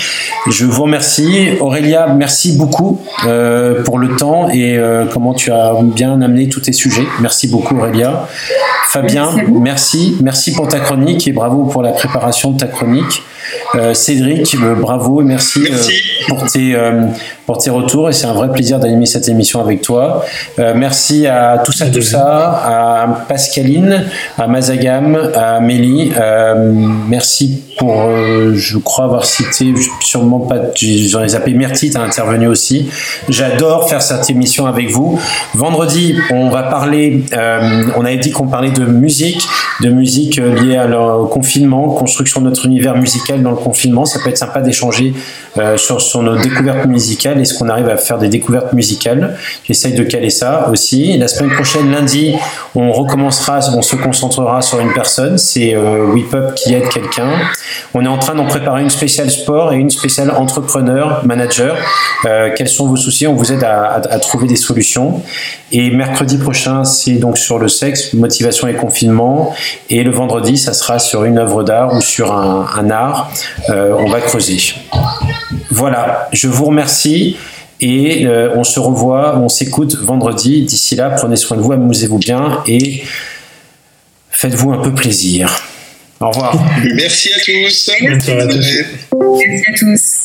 [0.49, 1.51] Je vous remercie Merci.
[1.61, 6.59] Aurélia, merci beaucoup euh, pour le temps et euh, comment tu as bien amené tous
[6.59, 7.07] tes sujets.
[7.21, 8.27] Merci beaucoup Aurélia.
[8.89, 10.17] Fabien, merci.
[10.21, 13.23] Merci pour ta chronique et bravo pour la préparation de ta chronique.
[13.77, 15.61] Euh, Cédric, bravo et merci,
[16.29, 16.77] pour tes
[17.47, 20.25] pour tes retours et c'est un vrai plaisir d'animer cette émission avec toi.
[20.59, 24.05] Euh, merci à tout ça, tout ça, à Pascaline,
[24.37, 26.13] à Mazagam, à Mélie.
[26.19, 26.73] Euh,
[27.09, 32.47] merci pour, euh, je crois avoir cité, sûrement pas, j'en ai zappé, Mertit a intervenu
[32.47, 32.89] aussi.
[33.29, 35.21] J'adore faire cette émission avec vous.
[35.55, 39.47] Vendredi, on va parler, euh, on avait dit qu'on parlait de musique,
[39.83, 44.05] de musique liée à leur confinement, construction de notre univers musical dans le confinement.
[44.05, 45.15] Ça peut être sympa d'échanger
[45.59, 47.41] euh, sur, sur nos découvertes musicales.
[47.41, 49.37] Est-ce qu'on arrive à faire des découvertes musicales?
[49.65, 51.17] J'essaye de caler ça aussi.
[51.19, 52.35] La semaine prochaine, lundi,
[52.75, 55.39] on recommencera, on se concentrera sur une personne.
[55.39, 57.31] C'est euh, Whip qui aide quelqu'un.
[57.95, 61.77] On est en train d'en préparer une spéciale sport et une spéciale entrepreneur, manager.
[62.25, 63.27] Euh, quels sont vos soucis?
[63.27, 65.23] On vous aide à, trouver des solutions.
[65.73, 69.55] Et mercredi prochain, c'est donc sur le sexe, motivation et confinement.
[69.91, 73.31] Et le vendredi, ça sera sur une œuvre d'art ou sur un, un art.
[73.71, 74.59] Euh, on va creuser.
[75.71, 77.37] Voilà, je vous remercie
[77.81, 80.63] et euh, on se revoit, on s'écoute vendredi.
[80.63, 83.03] D'ici là, prenez soin de vous, amusez-vous bien et
[84.31, 85.63] faites-vous un peu plaisir.
[86.21, 86.55] Au revoir.
[86.95, 87.91] Merci à tous.
[88.01, 88.85] Merci à tous.
[89.13, 90.23] Merci à tous.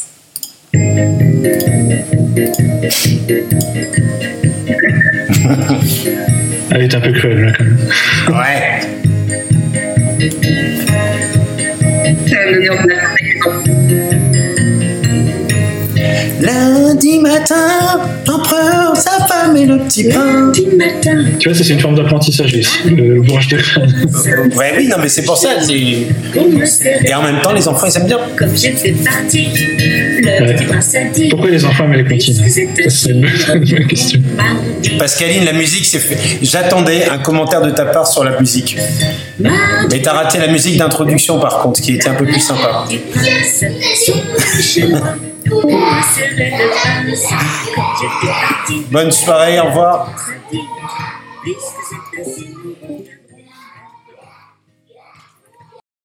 [6.73, 7.77] Elle est un peu cruelle là quand même.
[8.29, 8.79] Ouais.
[17.19, 20.51] Matin, l'empereur, sa femme et le petit pain.
[20.77, 21.25] Matin.
[21.39, 22.53] Tu vois, ça c'est une forme d'apprentissage,
[22.85, 23.57] le bourrage de
[24.55, 25.49] Ouais, oui, non, mais c'est pour ça.
[25.69, 28.19] Et en même temps, les enfants, ils aiment bien.
[28.37, 29.47] Comme je fais partie,
[30.23, 31.29] ouais.
[31.29, 32.41] Pourquoi les enfants aiment les comptines
[32.89, 34.19] c'est une bonne question.
[34.99, 36.39] Pascaline, la musique, c'est fait.
[36.41, 38.77] J'attendais un commentaire de ta part sur la musique.
[39.39, 42.85] Mais t'as raté la musique d'introduction, par contre, qui était un peu plus sympa.
[48.91, 50.09] Bonne soirée, au revoir.